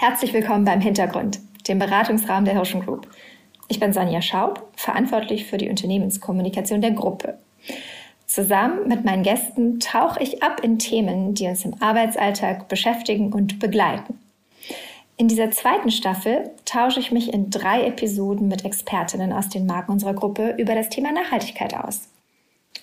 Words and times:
Herzlich 0.00 0.32
willkommen 0.32 0.64
beim 0.64 0.80
Hintergrund, 0.80 1.40
dem 1.68 1.78
Beratungsraum 1.78 2.46
der 2.46 2.54
Hirschen 2.54 2.80
Group. 2.80 3.06
Ich 3.68 3.80
bin 3.80 3.92
Sonja 3.92 4.22
Schaub, 4.22 4.66
verantwortlich 4.74 5.44
für 5.44 5.58
die 5.58 5.68
Unternehmenskommunikation 5.68 6.80
der 6.80 6.92
Gruppe. 6.92 7.36
Zusammen 8.24 8.88
mit 8.88 9.04
meinen 9.04 9.24
Gästen 9.24 9.78
tauche 9.78 10.22
ich 10.22 10.42
ab 10.42 10.64
in 10.64 10.78
Themen, 10.78 11.34
die 11.34 11.48
uns 11.48 11.66
im 11.66 11.74
Arbeitsalltag 11.82 12.66
beschäftigen 12.68 13.30
und 13.34 13.58
begleiten. 13.58 14.18
In 15.18 15.28
dieser 15.28 15.50
zweiten 15.50 15.90
Staffel 15.90 16.50
tausche 16.64 16.98
ich 16.98 17.12
mich 17.12 17.34
in 17.34 17.50
drei 17.50 17.84
Episoden 17.84 18.48
mit 18.48 18.64
Expertinnen 18.64 19.34
aus 19.34 19.50
den 19.50 19.66
Marken 19.66 19.92
unserer 19.92 20.14
Gruppe 20.14 20.54
über 20.56 20.74
das 20.74 20.88
Thema 20.88 21.12
Nachhaltigkeit 21.12 21.74
aus. 21.74 22.08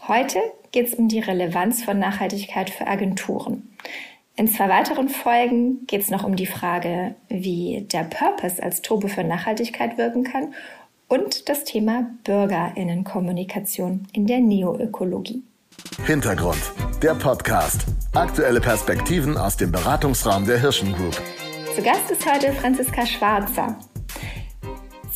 Heute 0.07 0.37
geht 0.71 0.89
es 0.89 0.93
um 0.93 1.07
die 1.07 1.21
Relevanz 1.21 1.83
von 1.83 1.97
Nachhaltigkeit 1.97 2.69
für 2.69 2.85
Agenturen. 2.85 3.73
In 4.39 4.47
zwei 4.47 4.69
weiteren 4.69 5.09
Folgen 5.09 5.87
geht 5.87 6.01
es 6.01 6.11
noch 6.11 6.23
um 6.23 6.35
die 6.35 6.45
Frage, 6.45 7.15
wie 7.27 7.87
der 7.91 8.03
Purpose 8.03 8.61
als 8.61 8.83
Turbo 8.83 9.07
für 9.07 9.23
Nachhaltigkeit 9.23 9.97
wirken 9.97 10.23
kann 10.23 10.53
und 11.07 11.49
das 11.49 11.63
Thema 11.63 12.05
Bürgerinnenkommunikation 12.23 14.05
in 14.13 14.27
der 14.27 14.39
Neoökologie. 14.39 15.41
Hintergrund, 16.05 16.71
der 17.01 17.15
Podcast. 17.15 17.87
Aktuelle 18.13 18.61
Perspektiven 18.61 19.37
aus 19.37 19.57
dem 19.57 19.71
Beratungsraum 19.71 20.45
der 20.45 20.61
Hirschen 20.61 20.93
Group. 20.93 21.19
Zu 21.75 21.81
Gast 21.81 22.11
ist 22.11 22.31
heute 22.31 22.53
Franziska 22.53 23.07
Schwarzer. 23.07 23.75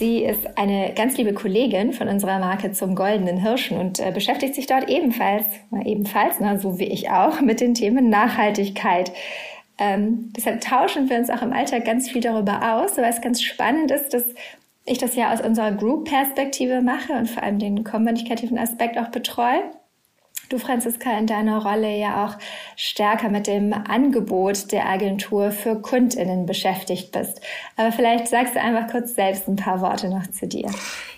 Sie 0.02 0.24
ist 0.24 0.58
eine 0.58 0.94
ganz 0.96 1.16
liebe 1.20 1.32
Kollegin 1.32 1.94
von 1.94 2.08
unserer 2.08 2.40
Marke 2.40 2.72
zum 2.72 2.96
Goldenen 2.96 3.38
Hirschen 3.38 3.78
und 3.78 4.00
äh, 4.00 4.10
beschäftigt 4.12 4.56
sich 4.56 4.66
dort 4.66 4.90
ebenfalls, 4.90 5.46
ebenfalls, 5.86 6.38
na, 6.40 6.58
so 6.58 6.80
wie 6.80 6.86
ich 6.86 7.12
auch, 7.12 7.40
mit 7.40 7.62
den 7.62 7.76
Themen 7.76 8.10
Nachhaltigkeit. 8.10 9.12
Ähm, 9.78 10.34
deshalb 10.36 10.62
tauschen 10.62 11.08
wir 11.08 11.20
uns 11.20 11.30
auch 11.30 11.44
im 11.44 11.54
Alltag 11.54 11.86
ganz 11.86 12.10
viel 12.10 12.20
darüber 12.20 12.82
aus, 12.82 12.98
weil 12.98 13.12
es 13.12 13.22
ganz 13.22 13.44
spannend 13.44 13.92
ist, 13.92 14.12
dass 14.16 14.26
ich 14.86 14.98
das 14.98 15.16
ja 15.16 15.32
aus 15.32 15.40
unserer 15.40 15.72
Group-Perspektive 15.72 16.82
mache 16.82 17.14
und 17.14 17.30
vor 17.30 17.44
allem 17.44 17.60
den 17.60 17.84
kommunikativen 17.84 18.58
Aspekt 18.58 18.98
auch 18.98 19.10
betreue 19.10 19.62
du, 20.52 20.60
Franziska, 20.60 21.18
in 21.18 21.28
deiner 21.28 21.64
Rolle 21.64 21.96
ja 21.98 22.26
auch 22.26 22.38
stärker 22.76 23.30
mit 23.30 23.48
dem 23.48 23.74
Angebot 23.74 24.72
der 24.72 24.88
Agentur 24.88 25.52
für 25.52 25.82
KundInnen 25.82 26.46
beschäftigt 26.46 27.12
bist. 27.12 27.42
Aber 27.78 27.92
vielleicht 27.92 28.28
sagst 28.28 28.56
du 28.56 28.62
einfach 28.62 28.92
kurz 28.92 29.16
selbst 29.16 29.48
ein 29.48 29.56
paar 29.56 29.82
Worte 29.82 30.10
noch 30.10 30.28
zu 30.28 30.48
dir. 30.48 30.70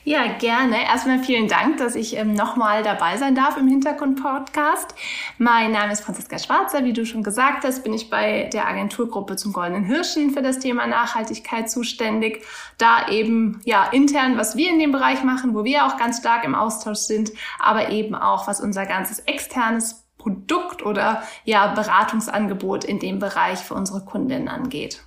Ja, 0.06 0.34
gerne. 0.38 0.84
Erstmal 0.84 1.20
vielen 1.20 1.48
Dank, 1.48 1.78
dass 1.78 1.96
ich 1.96 2.18
ähm, 2.18 2.34
nochmal 2.34 2.84
dabei 2.84 3.16
sein 3.16 3.36
darf 3.36 3.56
im 3.56 3.70
Hintergrund-Podcast. 3.70 4.94
Mein 5.38 5.72
Name 5.72 5.94
ist 5.94 6.02
Franziska 6.02 6.40
Schwarzer. 6.40 6.84
Wie 6.84 6.92
du 6.92 7.06
schon 7.06 7.24
gesagt 7.24 7.64
hast, 7.64 7.86
bin 7.86 7.94
ich 7.94 8.10
bei 8.10 8.50
der 8.52 8.68
Agenturgruppe 8.68 9.38
zum 9.38 9.54
Goldenen 9.54 9.86
Hirschen 9.86 10.32
für 10.32 10.42
das 10.42 10.60
Thema 10.60 10.88
Nachhaltigkeit 10.88 11.72
zuständig. 11.72 12.44
Da 12.78 13.08
eben, 13.08 13.62
ja, 13.64 13.86
intern, 13.94 14.38
was 14.38 14.58
wir 14.58 14.70
in 14.70 14.80
dem 14.80 14.92
Bereich 14.92 15.24
machen, 15.24 15.56
wo 15.56 15.64
wir 15.64 15.86
auch 15.86 15.96
ganz 15.96 16.20
stark 16.20 16.44
im 16.44 16.54
Austausch 16.54 17.00
sind, 17.00 17.32
aber 17.58 17.90
eben 17.90 18.14
auch, 18.14 18.46
was 18.46 18.60
unser 18.60 18.86
ganzes 18.86 19.20
externes 19.20 20.04
Produkt 20.18 20.86
oder 20.86 21.24
ja, 21.46 21.68
Beratungsangebot 21.68 22.84
in 22.84 23.00
dem 23.00 23.20
Bereich 23.20 23.60
für 23.60 23.74
unsere 23.76 24.04
Kundinnen 24.04 24.50
angeht. 24.50 25.02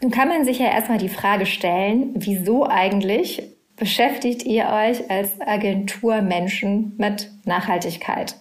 Nun 0.00 0.10
kann 0.10 0.26
man 0.26 0.44
sich 0.44 0.58
ja 0.58 0.66
erstmal 0.66 0.98
die 0.98 1.08
Frage 1.08 1.46
stellen, 1.46 2.14
wieso 2.16 2.68
eigentlich 2.68 3.57
beschäftigt 3.78 4.44
ihr 4.44 4.66
euch 4.66 5.10
als 5.10 5.40
Agenturmenschen 5.40 6.94
mit 6.98 7.30
Nachhaltigkeit? 7.44 8.36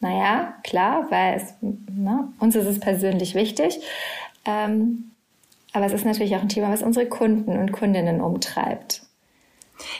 Naja, 0.00 0.54
klar, 0.64 1.06
weil 1.10 1.36
es, 1.36 1.54
na, 1.60 2.12
ne, 2.12 2.32
uns 2.38 2.56
ist 2.56 2.66
es 2.66 2.80
persönlich 2.80 3.34
wichtig. 3.34 3.80
Ähm, 4.46 5.10
aber 5.72 5.86
es 5.86 5.92
ist 5.92 6.06
natürlich 6.06 6.34
auch 6.36 6.42
ein 6.42 6.48
Thema, 6.48 6.70
was 6.70 6.82
unsere 6.82 7.06
Kunden 7.06 7.56
und 7.58 7.72
Kundinnen 7.72 8.20
umtreibt. 8.20 9.02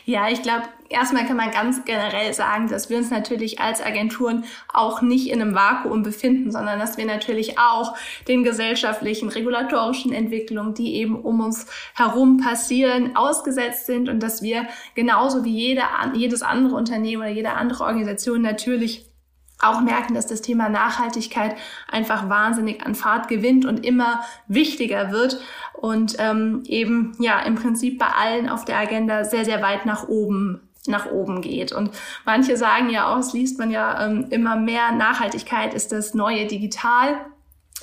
Ja, 0.05 0.29
ich 0.29 0.43
glaube, 0.43 0.65
erstmal 0.89 1.27
kann 1.27 1.37
man 1.37 1.51
ganz 1.51 1.85
generell 1.85 2.33
sagen, 2.33 2.69
dass 2.69 2.91
wir 2.91 2.99
uns 2.99 3.11
natürlich 3.11 3.61
als 3.61 3.81
Agenturen 3.81 4.45
auch 4.73 5.03
nicht 5.03 5.29
in 5.29 5.41
einem 5.41 5.55
Vakuum 5.55 6.03
befinden, 6.03 6.51
sondern 6.51 6.79
dass 6.79 6.97
wir 6.97 7.07
natürlich 7.07 7.59
auch 7.59 7.97
den 8.29 8.45
gesellschaftlichen, 8.45 9.29
regulatorischen 9.29 10.13
Entwicklungen, 10.13 10.75
die 10.75 10.97
eben 10.97 11.21
um 11.21 11.41
uns 11.41 11.67
herum 11.95 12.39
passieren, 12.39 13.17
ausgesetzt 13.17 13.87
sind 13.87 14.09
und 14.09 14.23
dass 14.23 14.43
wir 14.43 14.67
genauso 14.95 15.45
wie 15.45 15.57
jede, 15.57 15.83
jedes 16.15 16.43
andere 16.43 16.77
Unternehmen 16.77 17.23
oder 17.23 17.31
jede 17.31 17.53
andere 17.53 17.85
Organisation 17.85 18.43
natürlich 18.43 19.10
auch 19.63 19.81
merken, 19.81 20.15
dass 20.15 20.27
das 20.27 20.43
Thema 20.43 20.69
Nachhaltigkeit 20.69 21.57
einfach 21.91 22.29
wahnsinnig 22.29 22.85
an 22.85 22.95
Fahrt 22.95 23.29
gewinnt 23.29 23.65
und 23.65 23.85
immer 23.85 24.23
wichtiger 24.49 25.13
wird 25.13 25.41
und 25.75 26.17
ähm, 26.19 26.63
eben 26.67 27.17
ja 27.19 27.41
im 27.41 27.55
Prinzip 27.55 27.99
bei 27.99 28.07
allen 28.07 28.49
auf 28.49 28.65
der 28.65 28.79
Agenda 28.79 29.25
sehr, 29.25 29.45
sehr 29.45 29.63
weit 29.63 29.87
nach 29.87 30.09
oben 30.09 30.63
nach 30.87 31.11
oben 31.11 31.43
geht. 31.43 31.73
Und 31.73 31.91
manche 32.25 32.57
sagen 32.57 32.89
ja 32.89 33.13
auch, 33.13 33.19
es 33.19 33.35
liest 33.35 33.59
man 33.59 33.71
ja 33.71 34.07
ähm, 34.07 34.29
immer 34.31 34.57
mehr, 34.57 34.93
Nachhaltigkeit 34.93 35.75
ist 35.75 35.93
das 35.93 36.15
neue 36.15 36.47
Digital. 36.47 37.21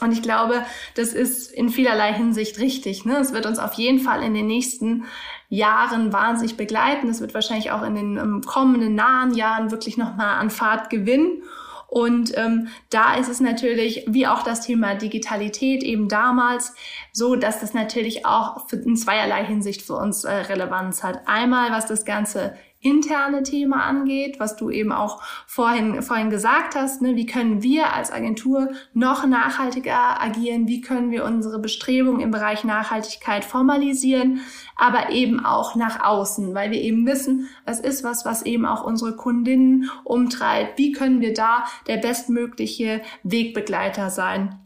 Und 0.01 0.11
ich 0.11 0.21
glaube, 0.21 0.63
das 0.95 1.13
ist 1.13 1.51
in 1.51 1.69
vielerlei 1.69 2.13
Hinsicht 2.13 2.59
richtig. 2.59 3.05
Ne? 3.05 3.17
Es 3.17 3.33
wird 3.33 3.45
uns 3.45 3.59
auf 3.59 3.73
jeden 3.73 3.99
Fall 3.99 4.23
in 4.23 4.33
den 4.33 4.47
nächsten 4.47 5.05
Jahren 5.49 6.13
wahnsinnig 6.13 6.57
begleiten. 6.57 7.09
Es 7.09 7.21
wird 7.21 7.33
wahrscheinlich 7.33 7.71
auch 7.71 7.83
in 7.83 7.95
den 7.95 8.17
ähm, 8.17 8.41
kommenden 8.45 8.95
nahen 8.95 9.33
Jahren 9.33 9.71
wirklich 9.71 9.97
nochmal 9.97 10.39
an 10.39 10.49
Fahrt 10.49 10.89
gewinnen. 10.89 11.43
Und 11.87 12.37
ähm, 12.37 12.67
da 12.89 13.15
ist 13.15 13.29
es 13.29 13.39
natürlich, 13.39 14.03
wie 14.07 14.27
auch 14.27 14.43
das 14.43 14.61
Thema 14.61 14.95
Digitalität 14.95 15.83
eben 15.83 16.09
damals, 16.09 16.73
so 17.13 17.35
dass 17.35 17.61
das 17.61 17.73
natürlich 17.73 18.25
auch 18.25 18.69
in 18.71 18.97
zweierlei 18.97 19.45
Hinsicht 19.45 19.81
für 19.81 19.95
uns 19.95 20.25
äh, 20.25 20.31
Relevanz 20.31 21.01
hat. 21.01 21.21
Einmal, 21.27 21.71
was 21.71 21.85
das 21.85 22.03
Ganze 22.03 22.55
interne 22.79 23.43
Thema 23.43 23.83
angeht, 23.85 24.39
was 24.39 24.55
du 24.55 24.69
eben 24.69 24.91
auch 24.91 25.21
vorhin, 25.47 26.01
vorhin 26.01 26.29
gesagt 26.29 26.75
hast, 26.75 27.01
ne, 27.01 27.15
wie 27.15 27.25
können 27.25 27.63
wir 27.63 27.93
als 27.93 28.11
Agentur 28.11 28.69
noch 28.93 29.25
nachhaltiger 29.25 30.21
agieren, 30.21 30.67
wie 30.67 30.81
können 30.81 31.11
wir 31.11 31.25
unsere 31.25 31.59
Bestrebungen 31.59 32.21
im 32.21 32.31
Bereich 32.31 32.63
Nachhaltigkeit 32.63 33.43
formalisieren, 33.43 34.41
aber 34.75 35.09
eben 35.11 35.43
auch 35.43 35.75
nach 35.75 36.03
außen, 36.03 36.53
weil 36.53 36.71
wir 36.71 36.81
eben 36.81 37.05
wissen, 37.07 37.49
was 37.65 37.79
ist 37.79 38.03
was, 38.03 38.25
was 38.25 38.43
eben 38.43 38.65
auch 38.65 38.83
unsere 38.83 39.15
Kundinnen 39.15 39.89
umtreibt, 40.03 40.77
wie 40.77 40.91
können 40.91 41.19
wir 41.19 41.33
da 41.33 41.65
der 41.87 41.97
bestmögliche 41.97 43.01
Wegbegleiter 43.23 44.09
sein. 44.09 44.59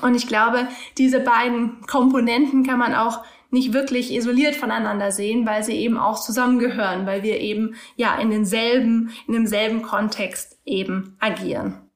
Und 0.00 0.14
ich 0.14 0.26
glaube, 0.26 0.68
diese 0.96 1.20
beiden 1.20 1.80
Komponenten 1.86 2.64
kann 2.64 2.78
man 2.78 2.94
auch 2.94 3.24
nicht 3.50 3.72
wirklich 3.72 4.14
isoliert 4.14 4.56
voneinander 4.56 5.10
sehen, 5.10 5.46
weil 5.46 5.62
sie 5.62 5.76
eben 5.76 5.98
auch 5.98 6.20
zusammengehören, 6.20 7.06
weil 7.06 7.22
wir 7.22 7.40
eben 7.40 7.74
ja 7.96 8.18
in 8.18 8.30
denselben, 8.30 9.10
in 9.26 9.34
demselben 9.34 9.82
Kontext 9.82 10.58
eben 10.64 11.16
agieren. 11.18 11.88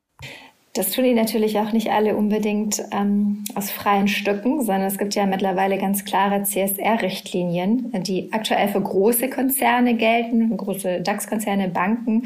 Das 0.75 0.91
tun 0.91 1.05
die 1.05 1.13
natürlich 1.13 1.59
auch 1.59 1.73
nicht 1.73 1.91
alle 1.91 2.17
unbedingt 2.17 2.83
ähm, 2.93 3.45
aus 3.55 3.71
freien 3.71 4.09
Stücken, 4.09 4.63
sondern 4.63 4.87
es 4.87 4.97
gibt 4.97 5.15
ja 5.15 5.27
mittlerweile 5.27 5.77
ganz 5.77 6.07
klare 6.07 6.45
CSR-Richtlinien, 6.45 7.93
die 8.03 8.33
aktuell 8.33 8.69
für 8.69 8.81
große 8.81 9.29
Konzerne 9.29 9.97
gelten, 9.97 10.57
große 10.57 11.03
DAX-Konzerne, 11.03 11.69
Banken. 11.69 12.25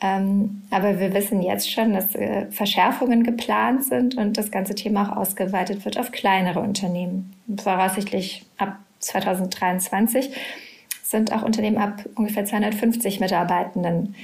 Ähm, 0.00 0.62
aber 0.70 1.00
wir 1.00 1.12
wissen 1.12 1.42
jetzt 1.42 1.70
schon, 1.70 1.92
dass 1.92 2.14
äh, 2.14 2.46
Verschärfungen 2.50 3.24
geplant 3.24 3.84
sind 3.84 4.16
und 4.16 4.38
das 4.38 4.50
ganze 4.50 4.74
Thema 4.74 5.10
auch 5.10 5.16
ausgeweitet 5.16 5.84
wird 5.84 5.98
auf 5.98 6.12
kleinere 6.12 6.60
Unternehmen. 6.60 7.34
Voraussichtlich 7.60 8.46
ab 8.58 8.78
2023 9.00 10.30
sind 11.02 11.32
auch 11.32 11.42
Unternehmen 11.42 11.78
ab 11.78 12.04
ungefähr 12.14 12.44
250 12.44 13.18
Mitarbeitenden 13.18 14.14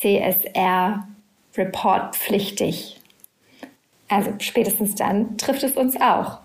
CSR 0.00 1.08
Report 1.56 2.14
pflichtig. 2.14 3.00
Also 4.08 4.32
spätestens 4.38 4.94
dann 4.94 5.38
trifft 5.38 5.62
es 5.62 5.72
uns 5.72 6.00
auch. 6.00 6.38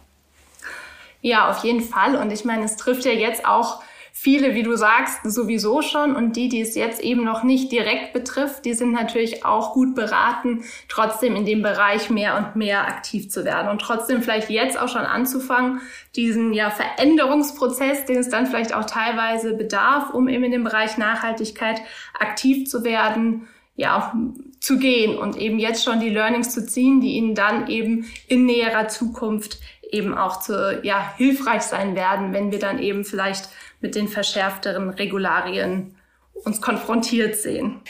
Ja, 1.22 1.50
auf 1.50 1.63
jeden 1.63 1.81
Fall. 1.81 2.16
Und 2.16 2.31
ich 2.31 2.46
meine, 2.46 2.66
es 2.66 2.76
trifft 2.76 3.05
ja 3.05 3.11
jetzt 3.11 3.46
auch 3.46 3.83
viele, 4.15 4.53
wie 4.53 4.61
du 4.61 4.77
sagst, 4.77 5.19
sowieso 5.23 5.81
schon. 5.81 6.15
Und 6.15 6.35
die, 6.35 6.47
die 6.47 6.61
es 6.61 6.75
jetzt 6.75 7.01
eben 7.01 7.25
noch 7.25 7.43
nicht 7.43 7.71
direkt 7.71 8.13
betrifft, 8.13 8.63
die 8.63 8.75
sind 8.75 8.91
natürlich 8.91 9.43
auch 9.43 9.73
gut 9.73 9.95
beraten, 9.95 10.63
trotzdem 10.87 11.35
in 11.35 11.45
dem 11.45 11.63
Bereich 11.63 12.11
mehr 12.11 12.37
und 12.37 12.55
mehr 12.55 12.87
aktiv 12.87 13.29
zu 13.29 13.43
werden. 13.43 13.69
Und 13.69 13.81
trotzdem 13.81 14.21
vielleicht 14.21 14.51
jetzt 14.51 14.79
auch 14.79 14.87
schon 14.87 15.01
anzufangen, 15.01 15.81
diesen 16.15 16.53
ja 16.53 16.69
Veränderungsprozess, 16.69 18.05
den 18.05 18.17
es 18.17 18.29
dann 18.29 18.45
vielleicht 18.45 18.73
auch 18.73 18.85
teilweise 18.85 19.55
bedarf, 19.55 20.11
um 20.13 20.29
eben 20.29 20.43
in 20.43 20.51
dem 20.51 20.63
Bereich 20.63 20.97
Nachhaltigkeit 20.97 21.81
aktiv 22.17 22.69
zu 22.69 22.83
werden, 22.83 23.47
ja, 23.75 24.13
zu 24.59 24.77
gehen 24.77 25.17
und 25.17 25.35
eben 25.35 25.57
jetzt 25.57 25.83
schon 25.83 25.99
die 25.99 26.09
Learnings 26.09 26.53
zu 26.53 26.63
ziehen, 26.65 27.01
die 27.01 27.13
ihnen 27.13 27.33
dann 27.33 27.67
eben 27.67 28.05
in 28.27 28.45
näherer 28.45 28.87
Zukunft 28.87 29.57
eben 29.91 30.15
auch 30.15 30.39
zu, 30.39 30.79
ja, 30.83 31.13
hilfreich 31.17 31.63
sein 31.63 31.95
werden, 31.95 32.31
wenn 32.31 32.51
wir 32.51 32.59
dann 32.59 32.79
eben 32.79 33.03
vielleicht 33.03 33.49
mit 33.84 33.94
den 33.94 34.08
verschärfteren 34.08 34.90
Regularien 34.90 35.96
uns 36.44 36.59
konfrontiert 36.62 37.35
sehen. 37.35 37.82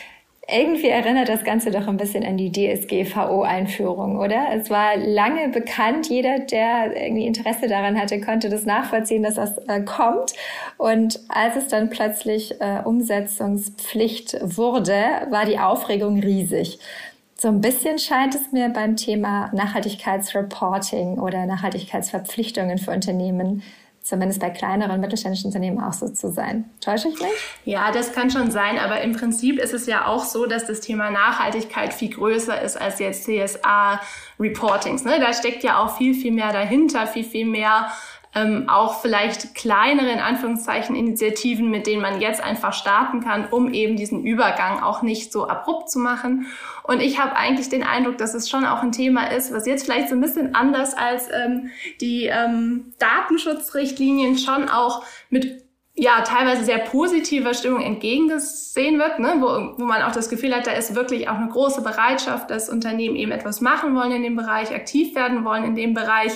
Irgendwie 0.45 0.89
erinnert 0.89 1.29
das 1.29 1.45
Ganze 1.45 1.71
doch 1.71 1.87
ein 1.87 1.95
bisschen 1.95 2.25
an 2.25 2.35
die 2.35 2.51
DSGVO-Einführung, 2.51 4.19
oder? 4.19 4.47
Es 4.51 4.69
war 4.69 4.97
lange 4.97 5.47
bekannt, 5.47 6.09
jeder, 6.09 6.39
der 6.39 7.01
irgendwie 7.01 7.25
Interesse 7.25 7.69
daran 7.69 7.97
hatte, 7.97 8.19
konnte 8.19 8.49
das 8.49 8.65
nachvollziehen, 8.65 9.23
dass 9.23 9.35
das 9.35 9.57
äh, 9.69 9.81
kommt. 9.83 10.33
Und 10.77 11.21
als 11.29 11.55
es 11.55 11.69
dann 11.69 11.89
plötzlich 11.89 12.59
äh, 12.59 12.81
Umsetzungspflicht 12.83 14.37
wurde, 14.41 15.27
war 15.29 15.45
die 15.45 15.59
Aufregung 15.59 16.19
riesig. 16.19 16.77
So 17.37 17.47
ein 17.47 17.61
bisschen 17.61 17.97
scheint 17.97 18.35
es 18.35 18.51
mir 18.51 18.67
beim 18.67 18.97
Thema 18.97 19.49
Nachhaltigkeitsreporting 19.53 21.19
oder 21.19 21.45
Nachhaltigkeitsverpflichtungen 21.45 22.79
für 22.79 22.91
Unternehmen 22.91 23.63
zumindest 24.03 24.41
bei 24.41 24.49
kleineren 24.49 24.99
mittelständischen 24.99 25.47
Unternehmen 25.47 25.81
auch 25.81 25.93
so 25.93 26.09
zu 26.09 26.29
sein. 26.29 26.69
Täusche 26.81 27.07
ich 27.07 27.19
mich? 27.19 27.31
Ja, 27.63 27.91
das 27.91 28.11
kann 28.11 28.29
schon 28.29 28.51
sein, 28.51 28.77
aber 28.77 29.01
im 29.01 29.13
Prinzip 29.13 29.57
ist 29.57 29.73
es 29.73 29.87
ja 29.87 30.07
auch 30.07 30.25
so, 30.25 30.45
dass 30.45 30.67
das 30.67 30.81
Thema 30.81 31.09
Nachhaltigkeit 31.09 31.93
viel 31.93 32.09
größer 32.09 32.61
ist 32.61 32.79
als 32.79 32.99
jetzt 32.99 33.23
CSA-Reportings. 33.25 35.05
Ne? 35.05 35.19
Da 35.21 35.33
steckt 35.33 35.63
ja 35.63 35.81
auch 35.81 35.97
viel, 35.97 36.13
viel 36.13 36.33
mehr 36.33 36.51
dahinter, 36.51 37.07
viel, 37.07 37.23
viel 37.23 37.45
mehr 37.45 37.87
ähm, 38.35 38.67
auch 38.67 39.01
vielleicht 39.01 39.53
kleinere, 39.53 40.11
in 40.11 40.19
Anführungszeichen, 40.19 40.95
Initiativen, 40.95 41.69
mit 41.69 41.85
denen 41.85 42.01
man 42.01 42.19
jetzt 42.19 42.43
einfach 42.43 42.73
starten 42.73 43.21
kann, 43.21 43.47
um 43.49 43.71
eben 43.73 43.95
diesen 43.95 44.25
Übergang 44.25 44.81
auch 44.81 45.01
nicht 45.01 45.31
so 45.31 45.47
abrupt 45.47 45.89
zu 45.89 45.99
machen. 45.99 46.47
Und 46.83 47.01
ich 47.01 47.19
habe 47.19 47.35
eigentlich 47.35 47.69
den 47.69 47.83
Eindruck, 47.83 48.17
dass 48.17 48.33
es 48.33 48.49
schon 48.49 48.65
auch 48.65 48.81
ein 48.81 48.91
Thema 48.91 49.31
ist, 49.31 49.53
was 49.53 49.67
jetzt 49.67 49.85
vielleicht 49.85 50.09
so 50.09 50.15
ein 50.15 50.21
bisschen 50.21 50.55
anders 50.55 50.95
als 50.95 51.29
ähm, 51.31 51.69
die 52.01 52.25
ähm, 52.25 52.93
Datenschutzrichtlinien 52.97 54.37
schon 54.37 54.67
auch 54.67 55.03
mit 55.29 55.63
ja, 55.95 56.21
teilweise 56.21 56.65
sehr 56.65 56.79
positiver 56.79 57.53
Stimmung 57.53 57.81
entgegengesehen 57.81 58.97
wird, 58.97 59.19
ne? 59.19 59.35
wo, 59.37 59.79
wo 59.79 59.85
man 59.85 60.01
auch 60.01 60.11
das 60.11 60.27
Gefühl 60.27 60.55
hat, 60.55 60.65
da 60.65 60.71
ist 60.71 60.95
wirklich 60.95 61.29
auch 61.29 61.35
eine 61.35 61.49
große 61.49 61.83
Bereitschaft, 61.83 62.49
dass 62.49 62.67
Unternehmen 62.67 63.15
eben 63.15 63.31
etwas 63.31 63.61
machen 63.61 63.95
wollen 63.95 64.11
in 64.11 64.23
dem 64.23 64.35
Bereich, 64.35 64.73
aktiv 64.73 65.13
werden 65.13 65.45
wollen 65.45 65.63
in 65.63 65.75
dem 65.75 65.93
Bereich 65.93 66.31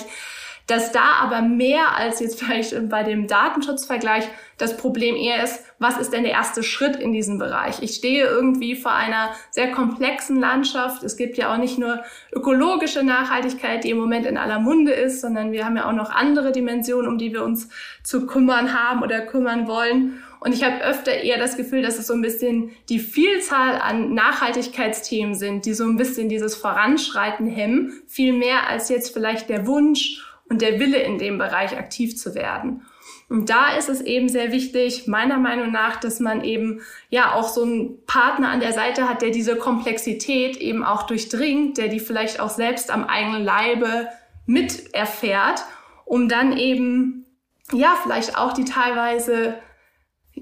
dass 0.68 0.92
da 0.92 1.12
aber 1.22 1.40
mehr 1.40 1.96
als 1.96 2.20
jetzt 2.20 2.38
vielleicht 2.40 2.88
bei 2.88 3.02
dem 3.02 3.26
Datenschutzvergleich 3.26 4.28
das 4.58 4.76
Problem 4.76 5.16
eher 5.16 5.42
ist, 5.42 5.64
was 5.78 5.98
ist 5.98 6.12
denn 6.12 6.24
der 6.24 6.32
erste 6.32 6.62
Schritt 6.62 6.96
in 6.96 7.12
diesem 7.12 7.38
Bereich? 7.38 7.80
Ich 7.80 7.94
stehe 7.94 8.26
irgendwie 8.26 8.76
vor 8.76 8.92
einer 8.92 9.30
sehr 9.50 9.70
komplexen 9.70 10.38
Landschaft. 10.38 11.02
Es 11.04 11.16
gibt 11.16 11.38
ja 11.38 11.52
auch 11.52 11.56
nicht 11.56 11.78
nur 11.78 12.02
ökologische 12.32 13.02
Nachhaltigkeit, 13.02 13.84
die 13.84 13.90
im 13.90 13.98
Moment 13.98 14.26
in 14.26 14.36
aller 14.36 14.58
Munde 14.58 14.92
ist, 14.92 15.22
sondern 15.22 15.52
wir 15.52 15.64
haben 15.64 15.76
ja 15.76 15.88
auch 15.88 15.92
noch 15.92 16.10
andere 16.10 16.52
Dimensionen, 16.52 17.08
um 17.08 17.18
die 17.18 17.32
wir 17.32 17.44
uns 17.44 17.70
zu 18.02 18.26
kümmern 18.26 18.74
haben 18.74 19.02
oder 19.02 19.20
kümmern 19.20 19.68
wollen. 19.68 20.22
Und 20.40 20.52
ich 20.52 20.64
habe 20.64 20.82
öfter 20.82 21.12
eher 21.12 21.38
das 21.38 21.56
Gefühl, 21.56 21.82
dass 21.82 21.98
es 21.98 22.08
so 22.08 22.14
ein 22.14 22.22
bisschen 22.22 22.72
die 22.88 22.98
Vielzahl 22.98 23.80
an 23.80 24.12
Nachhaltigkeitsthemen 24.12 25.34
sind, 25.34 25.64
die 25.64 25.72
so 25.72 25.84
ein 25.84 25.96
bisschen 25.96 26.28
dieses 26.28 26.54
Voranschreiten 26.56 27.46
hemmen, 27.46 28.02
viel 28.06 28.32
mehr 28.32 28.68
als 28.68 28.88
jetzt 28.88 29.14
vielleicht 29.14 29.48
der 29.48 29.66
Wunsch 29.66 30.27
und 30.48 30.62
der 30.62 30.80
Wille 30.80 30.98
in 30.98 31.18
dem 31.18 31.38
Bereich 31.38 31.76
aktiv 31.76 32.16
zu 32.16 32.34
werden. 32.34 32.82
Und 33.28 33.50
da 33.50 33.76
ist 33.76 33.90
es 33.90 34.00
eben 34.00 34.28
sehr 34.28 34.52
wichtig, 34.52 35.06
meiner 35.06 35.38
Meinung 35.38 35.70
nach, 35.70 35.96
dass 35.96 36.18
man 36.18 36.42
eben 36.42 36.80
ja 37.10 37.34
auch 37.34 37.48
so 37.48 37.62
einen 37.62 38.04
Partner 38.06 38.48
an 38.48 38.60
der 38.60 38.72
Seite 38.72 39.08
hat, 39.08 39.20
der 39.20 39.30
diese 39.30 39.56
Komplexität 39.56 40.56
eben 40.56 40.82
auch 40.82 41.02
durchdringt, 41.02 41.76
der 41.76 41.88
die 41.88 42.00
vielleicht 42.00 42.40
auch 42.40 42.48
selbst 42.48 42.90
am 42.90 43.04
eigenen 43.04 43.44
Leibe 43.44 44.08
mit 44.46 44.94
erfährt, 44.94 45.62
um 46.06 46.28
dann 46.28 46.56
eben 46.56 47.26
ja 47.72 47.98
vielleicht 48.02 48.38
auch 48.38 48.54
die 48.54 48.64
teilweise 48.64 49.58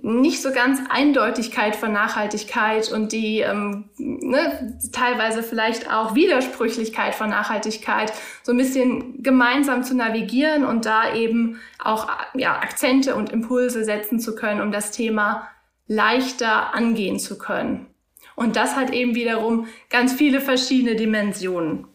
nicht 0.03 0.43
so 0.43 0.53
ganz 0.53 0.81
Eindeutigkeit 0.89 1.77
von 1.77 1.93
Nachhaltigkeit 1.93 2.91
und 2.93 3.13
die 3.13 3.41
ähm, 3.41 3.91
ne, 3.97 4.79
teilweise 4.93 5.43
vielleicht 5.43 5.93
auch 5.93 6.15
Widersprüchlichkeit 6.15 7.15
von 7.15 7.31
Nachhaltigkeit 7.31 8.13
so 8.43 8.53
ein 8.53 8.59
bisschen 8.59 9.23
gemeinsam 9.23 9.83
zu 9.83 9.95
navigieren 9.95 10.65
und 10.65 10.87
da 10.87 11.15
eben 11.15 11.61
auch 11.83 12.09
ja, 12.35 12.59
Akzente 12.59 13.15
und 13.15 13.31
Impulse 13.33 13.85
setzen 13.85 14.21
zu 14.21 14.35
können, 14.35 14.61
um 14.61 14.73
das 14.73 14.91
Thema 14.91 15.49
leichter 15.89 16.75
angehen 16.75 17.19
zu 17.19 17.39
können. 17.39 17.87
Und 18.35 18.57
das 18.57 18.77
hat 18.77 18.93
eben 18.93 19.15
wiederum 19.15 19.67
ganz 19.89 20.13
viele 20.13 20.41
verschiedene 20.41 20.97
Dimensionen. 20.97 21.87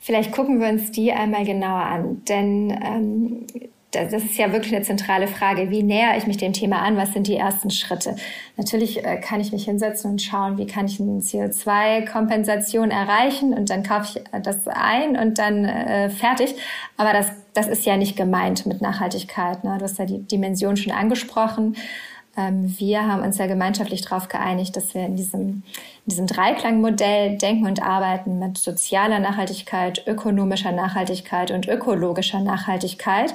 Vielleicht 0.00 0.32
gucken 0.32 0.60
wir 0.60 0.68
uns 0.68 0.90
die 0.90 1.12
einmal 1.12 1.44
genauer 1.44 1.82
an, 1.82 2.24
denn 2.24 2.70
ähm, 2.70 3.46
das 3.92 4.24
ist 4.24 4.38
ja 4.38 4.52
wirklich 4.52 4.74
eine 4.74 4.84
zentrale 4.84 5.28
Frage. 5.28 5.70
Wie 5.70 5.82
näher 5.82 6.16
ich 6.16 6.26
mich 6.26 6.38
dem 6.38 6.52
Thema 6.52 6.80
an? 6.80 6.96
Was 6.96 7.12
sind 7.12 7.26
die 7.26 7.36
ersten 7.36 7.70
Schritte? 7.70 8.16
Natürlich 8.56 9.04
äh, 9.04 9.18
kann 9.18 9.40
ich 9.40 9.52
mich 9.52 9.64
hinsetzen 9.64 10.12
und 10.12 10.22
schauen, 10.22 10.56
wie 10.56 10.66
kann 10.66 10.86
ich 10.86 10.98
eine 10.98 11.20
CO2-Kompensation 11.20 12.90
erreichen 12.90 13.52
und 13.52 13.68
dann 13.68 13.82
kaufe 13.82 14.06
ich 14.18 14.34
äh, 14.34 14.40
das 14.40 14.66
ein 14.66 15.16
und 15.16 15.38
dann 15.38 15.66
äh, 15.66 16.08
fertig. 16.08 16.54
Aber 16.96 17.12
das, 17.12 17.26
das 17.52 17.68
ist 17.68 17.84
ja 17.84 17.98
nicht 17.98 18.16
gemeint 18.16 18.64
mit 18.64 18.80
Nachhaltigkeit. 18.80 19.62
Ne? 19.62 19.76
Du 19.78 19.84
hast 19.84 19.98
ja 19.98 20.06
die 20.06 20.22
Dimension 20.26 20.76
schon 20.78 20.92
angesprochen. 20.92 21.76
Ähm, 22.34 22.74
wir 22.78 23.06
haben 23.06 23.22
uns 23.22 23.36
ja 23.36 23.46
gemeinschaftlich 23.46 24.00
darauf 24.00 24.28
geeinigt, 24.28 24.74
dass 24.74 24.94
wir 24.94 25.04
in 25.04 25.16
diesem, 25.16 25.40
in 25.40 25.62
diesem 26.06 26.26
Dreiklangmodell 26.26 27.36
denken 27.36 27.66
und 27.66 27.82
arbeiten 27.82 28.38
mit 28.38 28.56
sozialer 28.56 29.18
Nachhaltigkeit, 29.18 30.06
ökonomischer 30.06 30.72
Nachhaltigkeit 30.72 31.50
und 31.50 31.68
ökologischer 31.68 32.40
Nachhaltigkeit. 32.40 33.34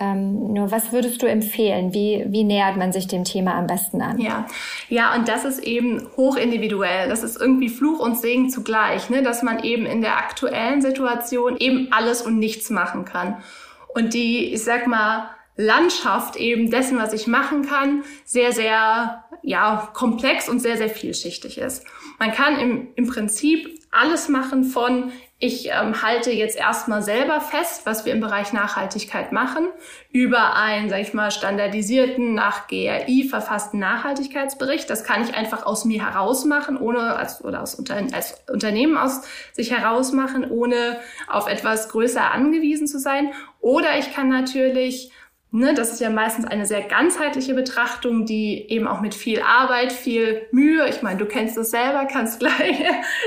Ähm, 0.00 0.52
nur 0.52 0.70
was 0.70 0.92
würdest 0.92 1.22
du 1.22 1.26
empfehlen? 1.26 1.92
Wie, 1.92 2.24
wie 2.28 2.44
nähert 2.44 2.76
man 2.76 2.92
sich 2.92 3.08
dem 3.08 3.24
Thema 3.24 3.54
am 3.54 3.66
besten 3.66 4.00
an? 4.00 4.20
Ja, 4.20 4.46
ja, 4.88 5.14
und 5.14 5.28
das 5.28 5.44
ist 5.44 5.60
eben 5.60 6.06
hochindividuell. 6.16 7.08
Das 7.08 7.22
ist 7.24 7.40
irgendwie 7.40 7.68
Fluch 7.68 7.98
und 7.98 8.18
Segen 8.18 8.48
zugleich, 8.48 9.10
ne? 9.10 9.22
dass 9.22 9.42
man 9.42 9.62
eben 9.64 9.86
in 9.86 10.00
der 10.00 10.16
aktuellen 10.18 10.80
Situation 10.80 11.56
eben 11.58 11.88
alles 11.90 12.22
und 12.22 12.38
nichts 12.38 12.70
machen 12.70 13.04
kann. 13.04 13.42
Und 13.88 14.14
die, 14.14 14.52
ich 14.52 14.62
sag 14.62 14.86
mal, 14.86 15.30
Landschaft 15.56 16.36
eben 16.36 16.70
dessen, 16.70 16.98
was 16.98 17.12
ich 17.12 17.26
machen 17.26 17.66
kann, 17.66 18.04
sehr, 18.24 18.52
sehr 18.52 19.24
ja, 19.42 19.88
komplex 19.92 20.48
und 20.48 20.60
sehr, 20.60 20.76
sehr 20.76 20.88
vielschichtig 20.88 21.58
ist. 21.58 21.84
Man 22.20 22.30
kann 22.32 22.58
im, 22.60 22.88
im 22.94 23.08
Prinzip 23.08 23.68
alles 23.90 24.28
machen 24.28 24.64
von 24.64 25.10
ich 25.40 25.68
ähm, 25.68 26.02
halte 26.02 26.32
jetzt 26.32 26.58
erstmal 26.58 27.00
selber 27.00 27.40
fest, 27.40 27.82
was 27.84 28.04
wir 28.04 28.12
im 28.12 28.20
Bereich 28.20 28.52
Nachhaltigkeit 28.52 29.30
machen, 29.30 29.68
über 30.10 30.56
einen, 30.56 30.90
sag 30.90 31.00
ich 31.00 31.14
mal, 31.14 31.30
standardisierten, 31.30 32.34
nach 32.34 32.66
GRI 32.66 33.28
verfassten 33.30 33.78
Nachhaltigkeitsbericht. 33.78 34.90
Das 34.90 35.04
kann 35.04 35.22
ich 35.22 35.34
einfach 35.34 35.64
aus 35.64 35.84
mir 35.84 36.04
heraus 36.04 36.44
machen, 36.44 36.76
ohne 36.76 37.14
als, 37.14 37.44
oder 37.44 37.62
aus 37.62 37.76
Unter 37.76 37.96
als 38.12 38.42
Unternehmen 38.50 38.96
aus 38.96 39.22
sich 39.52 39.70
heraus 39.70 40.12
machen, 40.12 40.50
ohne 40.50 40.98
auf 41.28 41.46
etwas 41.46 41.88
größer 41.90 42.32
angewiesen 42.32 42.88
zu 42.88 42.98
sein. 42.98 43.30
Oder 43.60 43.96
ich 43.96 44.12
kann 44.12 44.28
natürlich 44.28 45.12
Ne, 45.50 45.72
das 45.72 45.92
ist 45.92 46.00
ja 46.00 46.10
meistens 46.10 46.44
eine 46.44 46.66
sehr 46.66 46.82
ganzheitliche 46.82 47.54
Betrachtung, 47.54 48.26
die 48.26 48.68
eben 48.68 48.86
auch 48.86 49.00
mit 49.00 49.14
viel 49.14 49.40
Arbeit, 49.40 49.92
viel 49.92 50.46
Mühe, 50.52 50.86
ich 50.90 51.00
meine, 51.00 51.18
du 51.18 51.24
kennst 51.24 51.56
das 51.56 51.70
selber, 51.70 52.04
kannst 52.04 52.38
gleich 52.40 52.84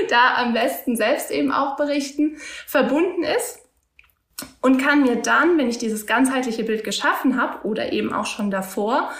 da 0.08 0.36
am 0.36 0.52
besten 0.52 0.94
selbst 0.96 1.32
eben 1.32 1.50
auch 1.50 1.76
berichten, 1.76 2.36
verbunden 2.66 3.24
ist 3.24 3.58
und 4.60 4.78
kann 4.78 5.02
mir 5.02 5.16
dann, 5.16 5.58
wenn 5.58 5.68
ich 5.68 5.78
dieses 5.78 6.06
ganzheitliche 6.06 6.62
Bild 6.62 6.84
geschaffen 6.84 7.40
habe 7.40 7.66
oder 7.66 7.92
eben 7.92 8.12
auch 8.12 8.26
schon 8.26 8.52
davor, 8.52 9.10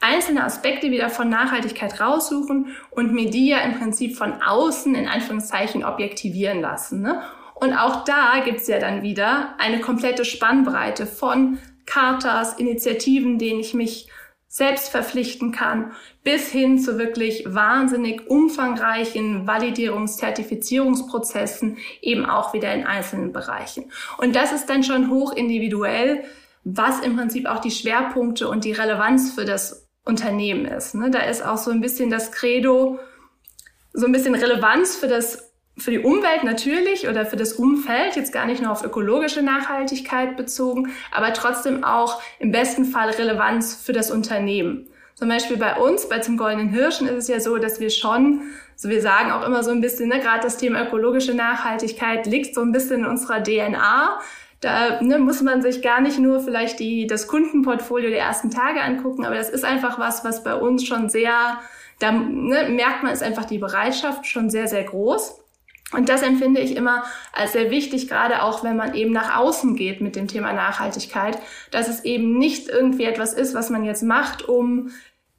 einzelne 0.00 0.44
Aspekte 0.44 0.90
wieder 0.92 1.10
von 1.10 1.28
Nachhaltigkeit 1.28 2.00
raussuchen 2.00 2.76
und 2.90 3.12
mir 3.12 3.28
die 3.30 3.48
ja 3.48 3.58
im 3.58 3.78
Prinzip 3.78 4.16
von 4.16 4.40
außen 4.40 4.94
in 4.94 5.08
Anführungszeichen 5.08 5.84
objektivieren 5.84 6.60
lassen. 6.60 7.02
Ne? 7.02 7.22
Und 7.54 7.72
auch 7.72 8.04
da 8.04 8.40
gibt's 8.44 8.66
ja 8.66 8.78
dann 8.78 9.02
wieder 9.02 9.54
eine 9.58 9.80
komplette 9.80 10.24
Spannbreite 10.24 11.06
von 11.06 11.58
Chartas, 11.86 12.58
Initiativen, 12.58 13.38
denen 13.38 13.60
ich 13.60 13.74
mich 13.74 14.08
selbst 14.52 14.90
verpflichten 14.90 15.50
kann, 15.50 15.92
bis 16.24 16.50
hin 16.50 16.78
zu 16.78 16.98
wirklich 16.98 17.44
wahnsinnig 17.46 18.28
umfangreichen 18.28 19.48
Validierungs-, 19.48 20.18
Zertifizierungsprozessen, 20.18 21.78
eben 22.02 22.26
auch 22.26 22.52
wieder 22.52 22.72
in 22.74 22.84
einzelnen 22.84 23.32
Bereichen. 23.32 23.90
Und 24.18 24.36
das 24.36 24.52
ist 24.52 24.68
dann 24.68 24.84
schon 24.84 25.08
hoch 25.10 25.32
individuell, 25.32 26.24
was 26.64 27.00
im 27.00 27.16
Prinzip 27.16 27.46
auch 27.46 27.60
die 27.60 27.70
Schwerpunkte 27.70 28.46
und 28.46 28.64
die 28.64 28.72
Relevanz 28.72 29.32
für 29.32 29.46
das 29.46 29.88
Unternehmen 30.04 30.66
ist. 30.66 30.94
Ne? 30.94 31.10
Da 31.10 31.20
ist 31.20 31.42
auch 31.42 31.56
so 31.56 31.70
ein 31.70 31.80
bisschen 31.80 32.10
das 32.10 32.30
Credo, 32.30 32.98
so 33.94 34.04
ein 34.04 34.12
bisschen 34.12 34.34
Relevanz 34.34 34.96
für 34.96 35.08
das 35.08 35.51
für 35.78 35.90
die 35.90 36.00
Umwelt 36.00 36.44
natürlich 36.44 37.08
oder 37.08 37.24
für 37.24 37.36
das 37.36 37.54
Umfeld, 37.54 38.16
jetzt 38.16 38.32
gar 38.32 38.46
nicht 38.46 38.62
nur 38.62 38.70
auf 38.70 38.84
ökologische 38.84 39.42
Nachhaltigkeit 39.42 40.36
bezogen, 40.36 40.90
aber 41.10 41.32
trotzdem 41.32 41.82
auch 41.82 42.20
im 42.38 42.52
besten 42.52 42.84
Fall 42.84 43.10
Relevanz 43.10 43.74
für 43.74 43.92
das 43.92 44.10
Unternehmen. 44.10 44.86
Zum 45.14 45.28
Beispiel 45.28 45.56
bei 45.56 45.76
uns, 45.76 46.08
bei 46.08 46.18
zum 46.18 46.36
Goldenen 46.36 46.68
Hirschen 46.68 47.06
ist 47.06 47.16
es 47.16 47.28
ja 47.28 47.40
so, 47.40 47.56
dass 47.56 47.80
wir 47.80 47.90
schon, 47.90 48.42
so 48.76 48.88
wir 48.88 49.00
sagen 49.00 49.30
auch 49.30 49.46
immer 49.46 49.62
so 49.62 49.70
ein 49.70 49.80
bisschen, 49.80 50.08
ne, 50.08 50.20
gerade 50.20 50.42
das 50.42 50.56
Thema 50.56 50.82
ökologische 50.82 51.34
Nachhaltigkeit 51.34 52.26
liegt 52.26 52.54
so 52.54 52.60
ein 52.60 52.72
bisschen 52.72 53.00
in 53.00 53.06
unserer 53.06 53.42
DNA. 53.42 54.20
Da 54.60 55.00
ne, 55.00 55.18
muss 55.18 55.42
man 55.42 55.62
sich 55.62 55.82
gar 55.82 56.00
nicht 56.00 56.18
nur 56.18 56.40
vielleicht 56.40 56.80
die, 56.80 57.06
das 57.06 57.28
Kundenportfolio 57.28 58.10
der 58.10 58.20
ersten 58.20 58.50
Tage 58.50 58.80
angucken, 58.82 59.24
aber 59.24 59.36
das 59.36 59.48
ist 59.48 59.64
einfach 59.64 59.98
was, 59.98 60.24
was 60.24 60.42
bei 60.44 60.54
uns 60.54 60.84
schon 60.84 61.08
sehr 61.08 61.58
da 62.02 62.10
ne, 62.10 62.68
merkt 62.68 63.04
man, 63.04 63.12
ist 63.12 63.22
einfach 63.22 63.44
die 63.44 63.58
Bereitschaft 63.58 64.26
schon 64.26 64.50
sehr, 64.50 64.66
sehr 64.66 64.82
groß. 64.82 65.41
Und 65.92 66.08
das 66.08 66.22
empfinde 66.22 66.60
ich 66.60 66.76
immer 66.76 67.04
als 67.32 67.52
sehr 67.52 67.70
wichtig, 67.70 68.08
gerade 68.08 68.42
auch 68.42 68.64
wenn 68.64 68.76
man 68.76 68.94
eben 68.94 69.12
nach 69.12 69.36
außen 69.38 69.76
geht 69.76 70.00
mit 70.00 70.16
dem 70.16 70.28
Thema 70.28 70.52
Nachhaltigkeit, 70.52 71.38
dass 71.70 71.88
es 71.88 72.04
eben 72.04 72.38
nicht 72.38 72.68
irgendwie 72.68 73.04
etwas 73.04 73.34
ist, 73.34 73.54
was 73.54 73.70
man 73.70 73.84
jetzt 73.84 74.02
macht, 74.02 74.48
um 74.48 74.90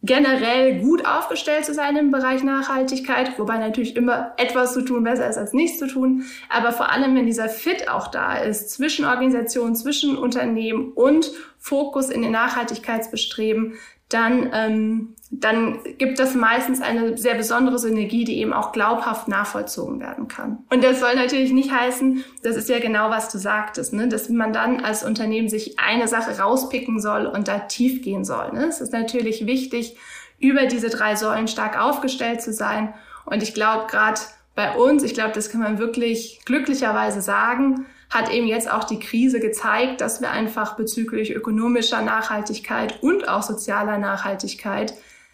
generell 0.04 0.82
gut 0.82 1.06
aufgestellt 1.06 1.66
zu 1.66 1.74
sein 1.74 1.96
im 1.96 2.12
Bereich 2.12 2.44
Nachhaltigkeit, 2.44 3.40
wobei 3.40 3.58
natürlich 3.58 3.96
immer 3.96 4.34
etwas 4.38 4.74
zu 4.74 4.82
tun 4.82 5.04
besser 5.04 5.30
ist 5.30 5.38
als 5.38 5.54
nichts 5.54 5.80
zu 5.80 5.88
tun. 5.88 6.26
Aber 6.50 6.74
vor 6.74 6.92
allem, 6.92 7.16
wenn 7.16 7.26
dieser 7.26 7.48
Fit 7.48 7.88
auch 7.88 8.10
da 8.10 8.38
ist 8.38 8.70
zwischen 8.70 9.06
Organisationen, 9.06 9.76
zwischen 9.76 10.18
Unternehmen 10.18 10.92
und 10.92 11.32
Fokus 11.58 12.10
in 12.10 12.22
den 12.22 12.32
Nachhaltigkeitsbestreben, 12.32 13.76
dann, 14.14 14.52
ähm, 14.54 15.16
dann 15.32 15.80
gibt 15.98 16.20
das 16.20 16.36
meistens 16.36 16.82
eine 16.82 17.18
sehr 17.18 17.36
besondere 17.36 17.80
Synergie, 17.80 18.24
die 18.24 18.38
eben 18.38 18.54
auch 18.54 18.72
glaubhaft 18.72 19.28
nachvollzogen 19.28 20.00
werden 20.00 20.28
kann. 20.28 20.60
Und 20.70 20.84
das 20.84 21.00
soll 21.00 21.16
natürlich 21.16 21.52
nicht 21.52 21.72
heißen, 21.72 22.24
das 22.44 22.56
ist 22.56 22.70
ja 22.70 22.80
genau, 22.80 23.10
was 23.10 23.30
du 23.30 23.38
sagtest, 23.38 23.94
ne? 23.94 24.08
dass 24.08 24.30
man 24.30 24.54
dann 24.54 24.80
als 24.82 25.04
Unternehmen 25.04 25.50
sich 25.50 25.80
eine 25.80 26.08
Sache 26.08 26.40
rauspicken 26.40 27.00
soll 27.00 27.26
und 27.26 27.48
da 27.48 27.60
tief 27.60 28.02
gehen 28.02 28.24
soll. 28.24 28.52
Ne? 28.54 28.66
Es 28.66 28.82
ist 28.82 28.94
natürlich 28.94 29.46
wichtig, 29.46 29.98
über 30.40 30.66
diese 30.66 30.90
drei 30.90 31.16
Säulen 31.16 31.48
stark 31.48 31.82
aufgestellt 31.82 32.42
zu 32.42 32.54
sein. 32.54 32.94
Und 33.26 33.42
ich 33.42 33.54
glaube, 33.54 33.88
gerade 33.88 34.20
bei 34.56 34.76
uns, 34.76 35.04
ich 35.04 35.14
glaube, 35.14 35.32
das 35.34 35.50
kann 35.50 35.62
man 35.62 35.80
wirklich 35.80 36.42
glücklicherweise 36.46 37.22
sagen, 37.22 37.86
hat 38.14 38.32
eben 38.32 38.48
jetzt 38.48 38.70
auch 38.72 38.84
die 38.84 39.00
Krise 39.00 39.40
gezeigt, 39.40 40.02
dass 40.02 40.22
wir 40.22 40.32
einfach 40.32 40.76
bezüglich 40.76 41.34
ökonomischer 41.34 42.02
Nachhaltigkeit 42.02 43.02
und 43.02 43.28
auch 43.28 43.44
sozialer 43.44 43.98
Nachhaltigkeit 43.98 44.94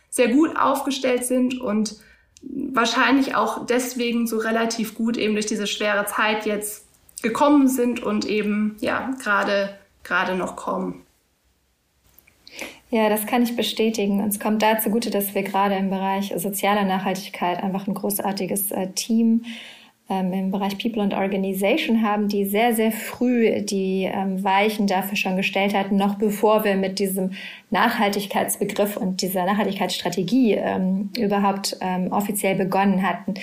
sehr 0.10 0.30
gut 0.30 0.56
aufgestellt 0.56 1.26
sind 1.26 1.60
und 1.60 1.98
wahrscheinlich 2.42 3.36
auch 3.36 3.66
deswegen 3.66 4.28
so 4.28 4.38
relativ 4.38 4.96
gut 4.96 5.18
eben 5.18 5.34
durch 5.34 5.46
diese 5.46 5.68
schwere 5.68 6.06
Zeit 6.06 6.46
jetzt 6.46 6.86
gekommen 7.22 7.68
sind 7.68 8.02
und 8.02 8.26
eben 8.26 8.78
ja 8.80 9.12
gerade 9.22 9.78
gerade 10.04 10.36
noch 10.36 10.56
kommen. 10.56 11.06
Ja, 12.92 13.10
das 13.10 13.28
kann 13.28 13.44
ich 13.44 13.56
bestätigen. 13.56 14.22
Und 14.22 14.30
es 14.30 14.40
kommt 14.40 14.64
da 14.64 14.80
zugute, 14.80 15.12
dass 15.12 15.36
wir 15.36 15.44
gerade 15.44 15.76
im 15.76 15.90
Bereich 15.90 16.34
sozialer 16.36 16.86
Nachhaltigkeit 16.86 17.62
einfach 17.62 17.88
ein 17.88 17.94
großartiges 17.94 18.72
äh, 18.72 18.92
Team 18.94 19.46
ähm, 20.10 20.34
im 20.34 20.52
Bereich 20.52 20.78
People 20.78 21.04
and 21.04 21.14
Organization 21.14 22.02
haben, 22.02 22.28
die 22.28 22.46
sehr, 22.46 22.74
sehr 22.74 22.92
früh 22.92 23.62
die 23.62 24.10
ähm, 24.12 24.44
Weichen 24.44 24.88
dafür 24.88 25.16
schon 25.16 25.38
gestellt 25.38 25.74
hatten, 25.74 25.98
noch 25.98 26.16
bevor 26.16 26.64
wir 26.64 26.76
mit 26.76 27.00
diesem 27.00 27.32
Nachhaltigkeitsbegriff 27.70 28.98
und 28.98 29.22
dieser 29.22 29.46
Nachhaltigkeitsstrategie 29.46 30.54
ähm, 30.56 31.10
überhaupt 31.18 31.78
ähm, 31.82 32.12
offiziell 32.12 32.56
begonnen 32.56 33.08
hatten. 33.08 33.36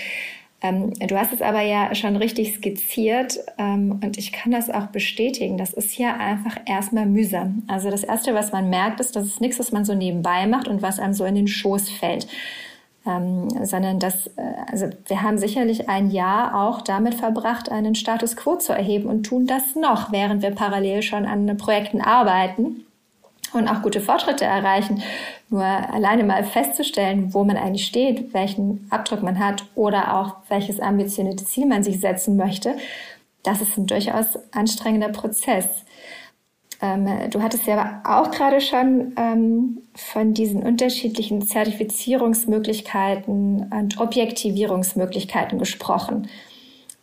Ähm, 0.60 0.92
du 0.94 1.16
hast 1.16 1.32
es 1.32 1.42
aber 1.42 1.60
ja 1.60 1.94
schon 1.94 2.16
richtig 2.16 2.54
skizziert 2.54 3.38
ähm, 3.58 4.00
und 4.02 4.18
ich 4.18 4.32
kann 4.32 4.50
das 4.50 4.68
auch 4.68 4.86
bestätigen. 4.86 5.58
Das 5.58 5.72
ist 5.72 5.96
ja 5.96 6.16
einfach 6.16 6.56
erstmal 6.66 7.06
mühsam. 7.06 7.62
Also 7.68 7.90
das 7.90 8.02
Erste, 8.02 8.34
was 8.34 8.50
man 8.50 8.70
merkt, 8.70 8.98
ist, 8.98 9.14
dass 9.14 9.26
es 9.26 9.40
nichts, 9.40 9.60
was 9.60 9.70
man 9.70 9.84
so 9.84 9.94
nebenbei 9.94 10.46
macht 10.48 10.66
und 10.66 10.82
was 10.82 10.98
einem 10.98 11.14
so 11.14 11.24
in 11.24 11.36
den 11.36 11.46
Schoß 11.46 11.90
fällt 11.90 12.26
ähm, 13.06 13.48
sondern 13.64 13.98
dass, 13.98 14.26
äh, 14.26 14.55
also 14.70 14.88
wir 15.06 15.22
haben 15.22 15.38
sicherlich 15.38 15.88
ein 15.88 16.10
Jahr 16.10 16.54
auch 16.54 16.82
damit 16.82 17.14
verbracht, 17.14 17.70
einen 17.70 17.94
Status 17.94 18.36
quo 18.36 18.56
zu 18.56 18.72
erheben 18.72 19.08
und 19.08 19.24
tun 19.24 19.46
das 19.46 19.74
noch, 19.74 20.12
während 20.12 20.42
wir 20.42 20.50
parallel 20.50 21.02
schon 21.02 21.26
an 21.26 21.56
Projekten 21.56 22.00
arbeiten 22.00 22.84
und 23.52 23.68
auch 23.68 23.82
gute 23.82 24.00
Fortschritte 24.00 24.44
erreichen. 24.44 25.02
Nur 25.48 25.64
alleine 25.64 26.24
mal 26.24 26.44
festzustellen, 26.44 27.32
wo 27.32 27.44
man 27.44 27.56
eigentlich 27.56 27.86
steht, 27.86 28.34
welchen 28.34 28.86
Abdruck 28.90 29.22
man 29.22 29.38
hat 29.38 29.64
oder 29.74 30.16
auch 30.16 30.36
welches 30.48 30.80
ambitionierte 30.80 31.44
Ziel 31.44 31.66
man 31.66 31.82
sich 31.82 32.00
setzen 32.00 32.36
möchte, 32.36 32.76
das 33.42 33.60
ist 33.60 33.78
ein 33.78 33.86
durchaus 33.86 34.38
anstrengender 34.52 35.10
Prozess. 35.10 35.66
Ähm, 36.86 37.30
du 37.30 37.42
hattest 37.42 37.66
ja 37.66 38.00
auch 38.04 38.30
gerade 38.30 38.60
schon 38.60 39.14
ähm, 39.16 39.78
von 39.94 40.34
diesen 40.34 40.62
unterschiedlichen 40.62 41.40
Zertifizierungsmöglichkeiten 41.42 43.72
und 43.72 43.98
Objektivierungsmöglichkeiten 43.98 45.58
gesprochen. 45.58 46.28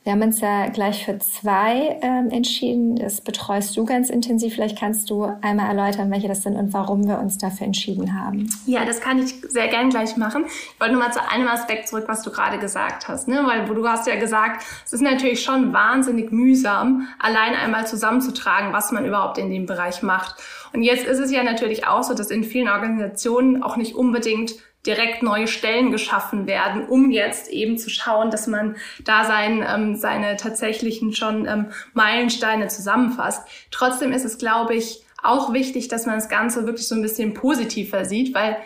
Wir 0.03 0.11
haben 0.11 0.21
uns 0.21 0.41
ja 0.41 0.67
gleich 0.67 1.05
für 1.05 1.17
zwei 1.19 1.97
ähm, 2.01 2.29
entschieden. 2.29 2.97
Das 2.97 3.21
betreust 3.21 3.77
du 3.77 3.85
ganz 3.85 4.09
intensiv. 4.09 4.55
Vielleicht 4.55 4.77
kannst 4.77 5.09
du 5.09 5.23
einmal 5.41 5.67
erläutern, 5.67 6.11
welche 6.11 6.27
das 6.27 6.43
sind 6.43 6.57
und 6.57 6.73
warum 6.73 7.07
wir 7.07 7.19
uns 7.19 7.37
dafür 7.37 7.65
entschieden 7.65 8.19
haben. 8.19 8.49
Ja, 8.65 8.83
das 8.83 8.99
kann 8.99 9.19
ich 9.19 9.33
sehr 9.47 9.69
gern 9.69 9.89
gleich 9.89 10.17
machen. 10.17 10.43
Ich 10.47 10.79
wollte 10.79 10.93
nur 10.93 11.01
mal 11.01 11.13
zu 11.13 11.25
einem 11.31 11.47
Aspekt 11.47 11.87
zurück, 11.87 12.03
was 12.07 12.21
du 12.21 12.31
gerade 12.31 12.59
gesagt 12.59 13.07
hast. 13.07 13.29
Ne? 13.29 13.43
Weil 13.45 13.65
du 13.65 13.87
hast 13.87 14.05
ja 14.05 14.19
gesagt, 14.19 14.65
es 14.85 14.91
ist 14.91 15.01
natürlich 15.01 15.41
schon 15.41 15.71
wahnsinnig 15.71 16.33
mühsam, 16.33 17.07
allein 17.19 17.55
einmal 17.55 17.87
zusammenzutragen, 17.87 18.73
was 18.73 18.91
man 18.91 19.05
überhaupt 19.05 19.37
in 19.37 19.49
dem 19.49 19.65
Bereich 19.65 20.03
macht. 20.03 20.35
Und 20.73 20.83
jetzt 20.83 21.05
ist 21.05 21.19
es 21.19 21.31
ja 21.31 21.43
natürlich 21.43 21.87
auch 21.87 22.03
so, 22.03 22.13
dass 22.13 22.29
in 22.29 22.43
vielen 22.43 22.67
Organisationen 22.67 23.63
auch 23.63 23.77
nicht 23.77 23.95
unbedingt 23.95 24.55
direkt 24.85 25.23
neue 25.23 25.47
Stellen 25.47 25.91
geschaffen 25.91 26.45
werden, 26.45 26.85
um 26.85 27.11
jetzt 27.11 27.49
eben 27.49 27.77
zu 27.77 27.89
schauen, 27.89 28.31
dass 28.31 28.47
man 28.47 28.75
da 29.05 29.23
sein, 29.23 29.65
ähm, 29.67 29.95
seine 29.95 30.35
tatsächlichen 30.35 31.13
schon 31.13 31.47
ähm, 31.47 31.67
Meilensteine 31.93 32.67
zusammenfasst. 32.67 33.47
Trotzdem 33.71 34.11
ist 34.11 34.25
es, 34.25 34.37
glaube 34.37 34.75
ich, 34.75 35.03
auch 35.21 35.53
wichtig, 35.53 35.87
dass 35.87 36.05
man 36.05 36.15
das 36.15 36.27
Ganze 36.27 36.65
wirklich 36.65 36.87
so 36.87 36.95
ein 36.95 37.01
bisschen 37.01 37.33
positiver 37.33 38.03
sieht, 38.03 38.35
weil 38.35 38.57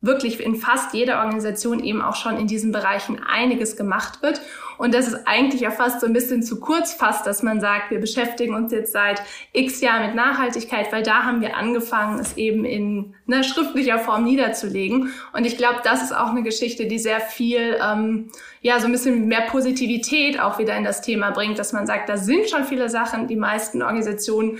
wirklich 0.00 0.38
in 0.40 0.54
fast 0.54 0.94
jeder 0.94 1.18
Organisation 1.18 1.82
eben 1.82 2.02
auch 2.02 2.14
schon 2.14 2.38
in 2.38 2.46
diesen 2.46 2.72
Bereichen 2.72 3.22
einiges 3.24 3.76
gemacht 3.76 4.22
wird. 4.22 4.40
Und 4.78 4.94
das 4.94 5.08
ist 5.08 5.26
eigentlich 5.26 5.60
ja 5.60 5.70
fast 5.70 6.00
so 6.00 6.06
ein 6.06 6.12
bisschen 6.12 6.42
zu 6.42 6.60
kurz 6.60 6.92
fast, 6.92 7.26
dass 7.26 7.42
man 7.42 7.60
sagt, 7.60 7.90
wir 7.90 8.00
beschäftigen 8.00 8.54
uns 8.54 8.72
jetzt 8.72 8.92
seit 8.92 9.22
x 9.52 9.80
Jahren 9.80 10.06
mit 10.06 10.14
Nachhaltigkeit, 10.14 10.92
weil 10.92 11.02
da 11.02 11.24
haben 11.24 11.40
wir 11.40 11.56
angefangen, 11.56 12.18
es 12.18 12.36
eben 12.36 12.64
in 12.64 13.14
einer 13.26 13.42
schriftlicher 13.42 13.98
Form 13.98 14.24
niederzulegen. 14.24 15.12
Und 15.32 15.46
ich 15.46 15.56
glaube, 15.56 15.80
das 15.84 16.02
ist 16.02 16.14
auch 16.14 16.28
eine 16.28 16.42
Geschichte, 16.42 16.86
die 16.86 16.98
sehr 16.98 17.20
viel, 17.20 17.78
ähm, 17.82 18.30
ja, 18.60 18.80
so 18.80 18.86
ein 18.86 18.92
bisschen 18.92 19.26
mehr 19.26 19.42
Positivität 19.42 20.40
auch 20.40 20.58
wieder 20.58 20.76
in 20.76 20.84
das 20.84 21.02
Thema 21.02 21.30
bringt, 21.30 21.58
dass 21.58 21.72
man 21.72 21.86
sagt, 21.86 22.08
da 22.08 22.16
sind 22.16 22.48
schon 22.48 22.64
viele 22.64 22.88
Sachen, 22.88 23.28
die 23.28 23.36
meisten 23.36 23.82
Organisationen 23.82 24.58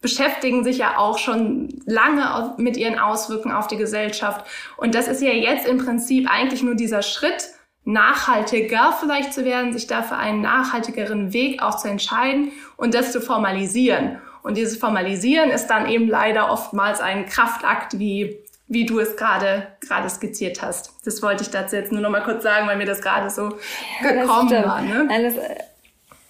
beschäftigen 0.00 0.64
sich 0.64 0.78
ja 0.78 0.96
auch 0.96 1.18
schon 1.18 1.68
lange 1.84 2.54
mit 2.56 2.76
ihren 2.76 2.98
Auswirkungen 2.98 3.54
auf 3.54 3.66
die 3.66 3.76
Gesellschaft. 3.76 4.46
Und 4.76 4.94
das 4.94 5.08
ist 5.08 5.20
ja 5.20 5.32
jetzt 5.32 5.66
im 5.66 5.78
Prinzip 5.78 6.26
eigentlich 6.30 6.62
nur 6.62 6.74
dieser 6.74 7.02
Schritt, 7.02 7.50
nachhaltiger 7.84 8.94
vielleicht 8.98 9.32
zu 9.32 9.44
werden, 9.44 9.72
sich 9.72 9.86
dafür 9.86 10.18
einen 10.18 10.42
nachhaltigeren 10.42 11.32
Weg 11.32 11.62
auch 11.62 11.76
zu 11.76 11.88
entscheiden 11.88 12.52
und 12.76 12.94
das 12.94 13.12
zu 13.12 13.20
formalisieren. 13.20 14.20
Und 14.42 14.56
dieses 14.56 14.78
Formalisieren 14.78 15.50
ist 15.50 15.66
dann 15.66 15.88
eben 15.88 16.08
leider 16.08 16.50
oftmals 16.50 17.00
ein 17.00 17.26
Kraftakt, 17.26 17.98
wie, 17.98 18.38
wie 18.68 18.86
du 18.86 18.98
es 18.98 19.16
gerade, 19.16 19.66
gerade 19.80 20.08
skizziert 20.08 20.62
hast. 20.62 20.94
Das 21.04 21.22
wollte 21.22 21.42
ich 21.42 21.50
dazu 21.50 21.76
jetzt 21.76 21.92
nur 21.92 22.00
noch 22.00 22.10
mal 22.10 22.22
kurz 22.22 22.42
sagen, 22.42 22.66
weil 22.66 22.76
mir 22.76 22.86
das 22.86 23.02
gerade 23.02 23.28
so 23.28 23.50
ja, 24.02 24.12
gekommen 24.12 24.50
war. 24.50 24.80
Ne? 24.80 25.08
Alles 25.10 25.34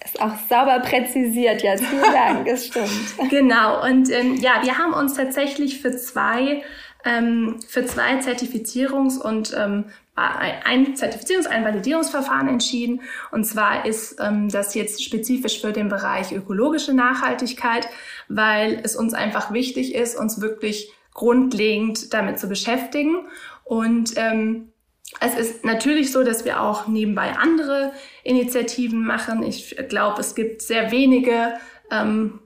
ist 0.03 0.21
auch 0.21 0.33
sauber 0.49 0.79
präzisiert, 0.79 1.61
ja, 1.61 1.77
vielen 1.77 2.01
Dank, 2.01 2.45
das 2.45 2.65
stimmt. 2.67 3.29
Genau, 3.29 3.83
und 3.85 4.09
ähm, 4.09 4.35
ja, 4.35 4.61
wir 4.63 4.77
haben 4.77 4.93
uns 4.93 5.13
tatsächlich 5.13 5.79
für 5.79 5.95
zwei, 5.95 6.63
ähm, 7.05 7.59
für 7.67 7.85
zwei 7.85 8.19
Zertifizierungs- 8.19 9.19
und 9.19 9.55
ähm, 9.57 9.85
ein 10.15 10.95
Zertifizierungs-, 10.95 11.47
ein 11.47 11.65
Validierungsverfahren 11.65 12.47
entschieden. 12.47 13.01
Und 13.31 13.45
zwar 13.45 13.85
ist 13.85 14.17
ähm, 14.19 14.49
das 14.49 14.75
jetzt 14.75 15.03
spezifisch 15.03 15.61
für 15.61 15.71
den 15.71 15.89
Bereich 15.89 16.31
ökologische 16.31 16.93
Nachhaltigkeit, 16.93 17.87
weil 18.27 18.81
es 18.83 18.95
uns 18.95 19.13
einfach 19.13 19.51
wichtig 19.53 19.95
ist, 19.95 20.17
uns 20.19 20.41
wirklich 20.41 20.91
grundlegend 21.13 22.13
damit 22.13 22.39
zu 22.39 22.47
beschäftigen. 22.47 23.27
Und 23.63 24.13
ähm, 24.17 24.71
es 25.19 25.35
ist 25.37 25.65
natürlich 25.65 26.11
so, 26.11 26.23
dass 26.23 26.45
wir 26.45 26.61
auch 26.61 26.87
nebenbei 26.87 27.33
andere 27.37 27.91
Initiativen 28.23 29.05
machen. 29.05 29.43
Ich 29.43 29.75
glaube, 29.89 30.21
es 30.21 30.35
gibt 30.35 30.61
sehr 30.61 30.91
wenige 30.91 31.53
ähm, 31.91 32.39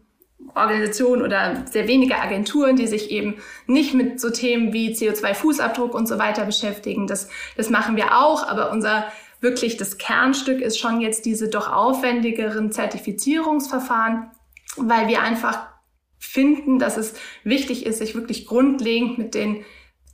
Organisationen 0.55 1.21
oder 1.21 1.65
sehr 1.69 1.87
wenige 1.87 2.17
Agenturen, 2.17 2.75
die 2.75 2.87
sich 2.87 3.11
eben 3.11 3.35
nicht 3.67 3.93
mit 3.93 4.19
so 4.19 4.29
Themen 4.29 4.73
wie 4.73 4.93
CO2-Fußabdruck 4.93 5.91
und 5.91 6.07
so 6.07 6.17
weiter 6.17 6.45
beschäftigen. 6.45 7.07
Das, 7.07 7.29
das 7.57 7.69
machen 7.69 7.95
wir 7.95 8.17
auch, 8.17 8.47
aber 8.47 8.71
unser 8.71 9.05
wirklich 9.41 9.77
das 9.77 9.97
Kernstück 9.97 10.61
ist 10.61 10.79
schon 10.79 11.01
jetzt 11.01 11.25
diese 11.25 11.49
doch 11.49 11.71
aufwendigeren 11.71 12.71
Zertifizierungsverfahren, 12.71 14.31
weil 14.77 15.07
wir 15.07 15.21
einfach 15.21 15.67
finden, 16.17 16.79
dass 16.79 16.97
es 16.97 17.13
wichtig 17.43 17.85
ist, 17.85 17.99
sich 17.99 18.15
wirklich 18.15 18.47
grundlegend 18.47 19.17
mit 19.17 19.35
den 19.35 19.63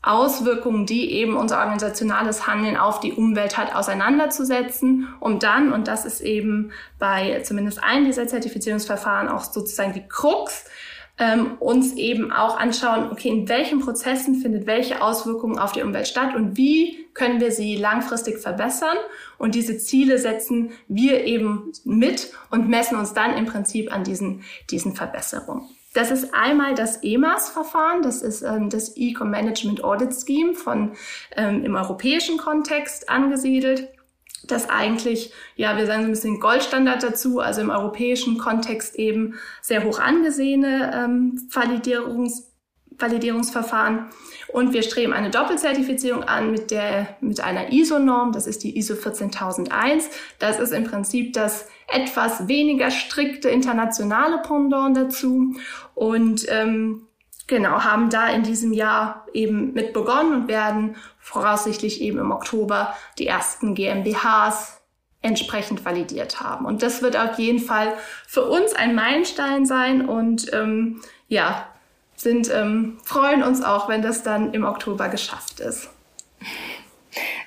Auswirkungen, 0.04 0.86
die 0.86 1.12
eben 1.12 1.36
unser 1.36 1.60
organisationales 1.60 2.48
Handeln 2.48 2.76
auf 2.76 3.00
die 3.00 3.14
Umwelt 3.14 3.58
hat, 3.58 3.76
auseinanderzusetzen, 3.76 5.08
um 5.20 5.40
dann, 5.40 5.72
und 5.72 5.88
das 5.88 6.06
ist 6.06 6.22
eben 6.22 6.72
bei 6.98 7.42
zumindest 7.44 7.84
einem 7.84 8.06
dieser 8.06 8.28
Zertifizierungsverfahren 8.28 9.30
auch 9.30 9.44
sozusagen 9.44 9.94
die 9.94 10.08
Krux, 10.08 10.66
ähm, 11.20 11.58
uns 11.60 11.94
eben 11.94 12.32
auch 12.32 12.58
anschauen, 12.58 13.12
okay, 13.12 13.30
in 13.30 13.48
welchen 13.48 13.80
Prozessen 13.80 14.36
findet 14.42 14.66
welche 14.66 15.04
Auswirkungen 15.04 15.60
auf 15.60 15.72
die 15.72 15.84
Umwelt 15.84 16.08
statt 16.08 16.36
und 16.36 16.58
wie 16.58 17.06
können 17.14 17.40
wir 17.40 17.52
sie 17.52 17.76
langfristig 17.76 18.40
verbessern. 18.40 18.98
Und 19.38 19.54
diese 19.54 19.78
Ziele 19.78 20.18
setzen 20.18 20.72
wir 20.88 21.26
eben 21.26 21.74
mit 21.84 22.32
und 22.50 22.70
messen 22.70 22.98
uns 22.98 23.14
dann 23.14 23.38
im 23.38 23.46
Prinzip 23.46 23.94
an 23.94 24.04
diesen, 24.04 24.44
diesen 24.72 24.96
Verbesserungen. 24.96 25.70
Das 25.94 26.10
ist 26.10 26.34
einmal 26.34 26.74
das 26.74 27.04
EMAS-Verfahren, 27.04 28.02
das 28.02 28.22
ist 28.22 28.44
ähm, 28.44 28.70
das 28.70 28.96
Ecom 28.96 29.30
Management 29.30 29.84
Audit 29.84 30.14
Scheme 30.14 30.56
von 30.56 30.94
ähm, 31.36 31.64
im 31.66 31.76
europäischen 31.76 32.38
Kontext 32.38 33.10
angesiedelt 33.10 33.90
das 34.48 34.70
eigentlich, 34.70 35.34
ja, 35.56 35.78
wir 35.78 35.86
sagen 35.86 36.02
so 36.02 36.08
ein 36.08 36.14
bisschen 36.14 36.40
Goldstandard 36.40 37.04
dazu, 37.04 37.40
also 37.40 37.62
im 37.62 37.70
europäischen 37.70 38.38
Kontext 38.38 38.96
eben 38.96 39.36
sehr 39.62 39.84
hoch 39.84 40.00
angesehene 40.00 40.92
ähm, 40.94 41.48
Validierungs 41.52 42.51
Validierungsverfahren. 42.98 44.08
Und 44.50 44.74
wir 44.74 44.84
streben 44.84 45.14
eine 45.14 45.30
Doppelzertifizierung 45.30 46.24
an 46.24 46.52
mit 46.52 46.72
der, 46.72 47.18
mit 47.22 47.40
einer 47.40 47.72
ISO-Norm. 47.72 48.32
Das 48.32 48.48
ist 48.48 48.64
die 48.64 48.78
ISO 48.78 48.96
14001. 48.96 50.10
Das 50.40 50.60
ist 50.60 50.72
im 50.72 50.84
Prinzip 50.84 51.34
das 51.34 51.68
etwas 51.88 52.48
weniger 52.48 52.92
strikte 52.92 53.50
internationale 53.50 54.40
Pendant 54.40 54.98
dazu. 54.98 55.56
Und, 55.96 56.46
ähm, 56.50 57.08
genau, 57.48 57.84
haben 57.84 58.10
da 58.10 58.28
in 58.30 58.44
diesem 58.44 58.74
Jahr 58.74 59.26
eben 59.34 59.74
mit 59.74 59.94
begonnen 59.94 60.34
und 60.34 60.48
werden 60.48 60.96
voraussichtlich 61.20 62.02
eben 62.02 62.20
im 62.20 62.32
Oktober 62.32 62.96
die 63.18 63.28
ersten 63.28 63.76
GmbHs 63.76 64.82
entsprechend 65.22 65.86
validiert 65.86 66.42
haben. 66.42 66.66
Und 66.66 66.82
das 66.82 67.02
wird 67.02 67.16
auf 67.16 67.38
jeden 67.38 67.60
Fall 67.60 67.94
für 68.28 68.46
uns 68.46 68.74
ein 68.74 68.96
Meilenstein 68.96 69.66
sein 69.66 70.08
und 70.08 70.52
ähm, 70.52 71.02
ja, 71.28 71.71
sind, 72.22 72.50
ähm, 72.54 72.98
freuen 73.04 73.44
uns 73.44 73.64
auch, 73.64 73.90
wenn 73.90 74.02
das 74.02 74.24
dann 74.24 74.54
im 74.54 74.64
Oktober 74.64 75.10
geschafft 75.10 75.60
ist. 75.60 75.90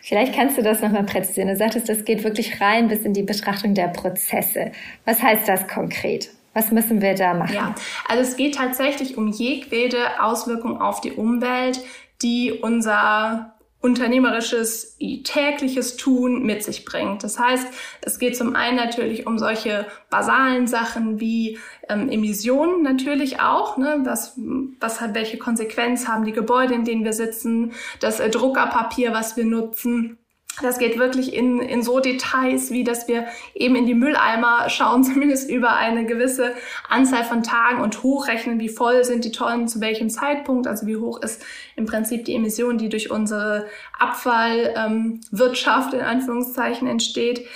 Vielleicht 0.03 0.35
kannst 0.35 0.59
du 0.59 0.63
das 0.63 0.83
nochmal 0.83 1.05
präzisieren. 1.05 1.49
Du 1.49 1.57
sagtest, 1.57 1.89
das 1.89 2.05
geht 2.05 2.25
wirklich 2.25 2.61
rein 2.61 2.89
bis 2.89 3.01
in 3.01 3.15
die 3.15 3.23
Betrachtung 3.23 3.75
der 3.75 3.89
Prozesse. 3.89 4.73
Was 5.07 5.23
heißt 5.23 5.49
das 5.49 5.67
konkret? 5.67 6.31
Was 6.53 6.71
müssen 6.71 7.01
wir 7.01 7.15
da 7.15 7.35
machen? 7.35 7.55
Ja, 7.55 7.75
also 8.07 8.23
es 8.23 8.37
geht 8.37 8.57
tatsächlich 8.57 9.17
um 9.17 9.29
jegwede 9.29 10.23
Auswirkung 10.23 10.81
auf 10.81 11.01
die 11.01 11.13
Umwelt, 11.13 11.81
die 12.23 12.53
unser 12.53 13.54
unternehmerisches, 13.85 14.97
tägliches 15.25 15.99
Tun 15.99 16.43
mit 16.43 16.65
sich 16.65 16.87
bringt. 16.87 17.23
Das 17.23 17.39
heißt, 17.39 17.67
es 18.01 18.19
geht 18.19 18.35
zum 18.35 18.57
einen 18.57 18.79
natürlich 18.79 19.27
um 19.27 19.39
solche 19.39 19.85
basalen 20.09 20.67
Sachen 20.67 21.21
wie 21.21 21.59
ähm, 21.91 22.09
Emissionen 22.09 22.83
natürlich 22.83 23.41
auch. 23.41 23.77
Ne? 23.77 24.01
Was, 24.05 24.41
was 24.81 25.03
hat, 25.03 25.15
welche 25.15 25.37
Konsequenz 25.37 26.09
haben 26.09 26.25
die 26.25 26.33
Gebäude, 26.33 26.73
in 26.73 26.87
denen 26.87 27.05
wir 27.05 27.13
sitzen, 27.13 27.73
das 28.01 28.21
äh, 28.21 28.31
Druckerpapier, 28.31 29.13
was 29.13 29.37
wir 29.37 29.45
nutzen 29.45 30.17
das 30.63 30.79
geht 30.79 30.99
wirklich 30.99 31.35
in, 31.35 31.61
in 31.61 31.83
so 31.83 32.01
Details, 32.01 32.71
wie 32.71 32.85
dass 32.85 33.09
wir 33.09 33.27
eben 33.55 33.75
in 33.75 33.87
die 33.87 33.95
Mülleimer 33.95 34.69
schauen, 34.69 35.03
zumindest 35.05 35.51
über 35.51 35.75
eine 35.77 36.07
gewisse 36.07 36.55
Anzahl 36.89 37.25
von 37.25 37.43
Tagen 37.43 37.83
und 37.83 38.03
hochrechnen, 38.03 38.61
wie 38.61 38.69
voll 38.69 39.05
sind 39.05 39.25
die 39.25 39.33
Tonnen 39.33 39.69
zu 39.69 39.81
welchem 39.81 40.11
Zeitpunkt, 40.11 40.67
also 40.67 40.87
wie 40.87 40.97
hoch 40.97 41.21
ist 41.21 41.45
im 41.77 41.87
Prinzip 41.87 42.25
die 42.25 42.35
Emission, 42.35 42.79
die 42.79 42.89
durch 42.89 43.11
unsere 43.11 43.67
Abfallwirtschaft 43.99 45.93
ähm, 45.93 46.01
in 46.01 46.05
Anführungszeichen 46.05 46.87
entsteht. 46.89 47.47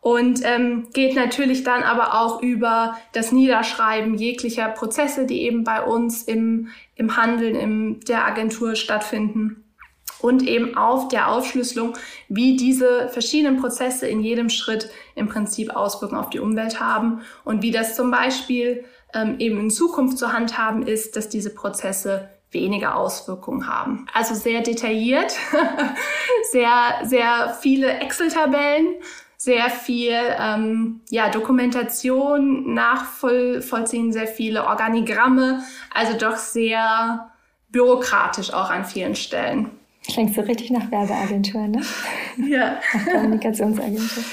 Und 0.00 0.40
ähm, 0.44 0.86
geht 0.92 1.16
natürlich 1.16 1.64
dann 1.64 1.82
aber 1.82 2.14
auch 2.20 2.40
über 2.40 2.96
das 3.12 3.32
Niederschreiben 3.32 4.14
jeglicher 4.14 4.68
Prozesse, 4.68 5.26
die 5.26 5.42
eben 5.42 5.64
bei 5.64 5.82
uns 5.82 6.22
im, 6.22 6.68
im 6.94 7.16
Handeln, 7.16 7.56
in 7.56 8.00
der 8.00 8.24
Agentur 8.24 8.76
stattfinden 8.76 9.65
und 10.20 10.42
eben 10.42 10.76
auf 10.76 11.08
der 11.08 11.28
Aufschlüsselung, 11.28 11.94
wie 12.28 12.56
diese 12.56 13.08
verschiedenen 13.08 13.60
Prozesse 13.60 14.06
in 14.06 14.20
jedem 14.20 14.48
Schritt 14.48 14.90
im 15.14 15.28
Prinzip 15.28 15.74
Auswirkungen 15.74 16.20
auf 16.20 16.30
die 16.30 16.40
Umwelt 16.40 16.80
haben 16.80 17.20
und 17.44 17.62
wie 17.62 17.70
das 17.70 17.96
zum 17.96 18.10
Beispiel 18.10 18.84
ähm, 19.14 19.36
eben 19.38 19.60
in 19.60 19.70
Zukunft 19.70 20.18
zu 20.18 20.32
handhaben 20.32 20.86
ist, 20.86 21.16
dass 21.16 21.28
diese 21.28 21.54
Prozesse 21.54 22.28
weniger 22.50 22.96
Auswirkungen 22.96 23.66
haben. 23.66 24.06
Also 24.14 24.34
sehr 24.34 24.62
detailliert, 24.62 25.34
sehr, 26.52 27.00
sehr 27.02 27.56
viele 27.60 27.98
Excel-Tabellen, 27.98 28.94
sehr 29.36 29.68
viel 29.68 30.16
ähm, 30.40 31.00
ja, 31.10 31.28
Dokumentation 31.28 32.72
nachvollziehen, 32.72 34.12
sehr 34.12 34.26
viele 34.26 34.64
Organigramme, 34.64 35.62
also 35.92 36.16
doch 36.16 36.36
sehr 36.36 37.30
bürokratisch 37.68 38.52
auch 38.52 38.70
an 38.70 38.84
vielen 38.84 39.14
Stellen. 39.14 39.70
Klingt 40.08 40.34
so 40.34 40.40
richtig 40.42 40.70
nach 40.70 40.90
Werbeagentur, 40.90 41.66
ne? 41.66 41.82
Ja. 42.48 42.78
Nach 42.94 43.12
Kommunikationsagentur. 43.12 44.24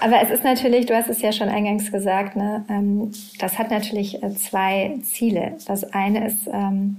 Aber 0.00 0.20
es 0.20 0.30
ist 0.30 0.44
natürlich, 0.44 0.86
du 0.86 0.94
hast 0.94 1.08
es 1.08 1.22
ja 1.22 1.32
schon 1.32 1.48
eingangs 1.48 1.92
gesagt, 1.92 2.36
ne, 2.36 2.64
ähm, 2.68 3.12
das 3.38 3.58
hat 3.58 3.70
natürlich 3.70 4.22
äh, 4.22 4.34
zwei 4.34 4.98
Ziele. 5.02 5.56
Das 5.66 5.84
eine 5.84 6.26
ist, 6.26 6.48
ähm, 6.52 6.98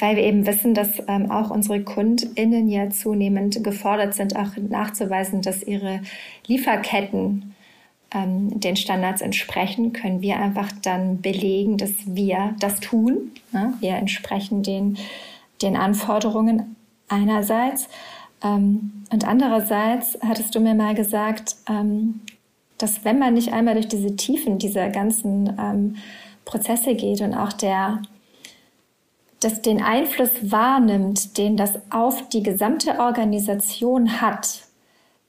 weil 0.00 0.16
wir 0.16 0.24
eben 0.24 0.46
wissen, 0.46 0.74
dass 0.74 1.02
ähm, 1.06 1.30
auch 1.30 1.50
unsere 1.50 1.82
KundInnen 1.82 2.68
ja 2.68 2.90
zunehmend 2.90 3.62
gefordert 3.62 4.14
sind, 4.14 4.36
auch 4.36 4.56
nachzuweisen, 4.56 5.42
dass 5.42 5.62
ihre 5.62 6.00
Lieferketten 6.46 7.54
ähm, 8.12 8.58
den 8.58 8.76
Standards 8.76 9.20
entsprechen, 9.20 9.92
können 9.92 10.22
wir 10.22 10.38
einfach 10.38 10.72
dann 10.82 11.20
belegen, 11.20 11.76
dass 11.76 11.92
wir 12.06 12.54
das 12.58 12.80
tun. 12.80 13.32
Ne? 13.52 13.74
Wir 13.80 13.96
entsprechen 13.96 14.62
den 14.62 14.96
den 15.62 15.76
Anforderungen 15.76 16.76
einerseits. 17.08 17.88
Ähm, 18.42 19.04
und 19.12 19.26
andererseits 19.26 20.18
hattest 20.22 20.54
du 20.54 20.60
mir 20.60 20.74
mal 20.74 20.94
gesagt, 20.94 21.56
ähm, 21.68 22.20
dass 22.78 23.04
wenn 23.04 23.18
man 23.18 23.34
nicht 23.34 23.52
einmal 23.52 23.74
durch 23.74 23.88
diese 23.88 24.16
Tiefen 24.16 24.58
dieser 24.58 24.90
ganzen 24.90 25.56
ähm, 25.58 25.96
Prozesse 26.44 26.94
geht 26.94 27.20
und 27.20 27.34
auch 27.34 27.52
der, 27.52 28.02
dass 29.40 29.62
den 29.62 29.82
Einfluss 29.82 30.30
wahrnimmt, 30.42 31.38
den 31.38 31.56
das 31.56 31.78
auf 31.90 32.28
die 32.28 32.42
gesamte 32.42 32.98
Organisation 32.98 34.20
hat, 34.20 34.62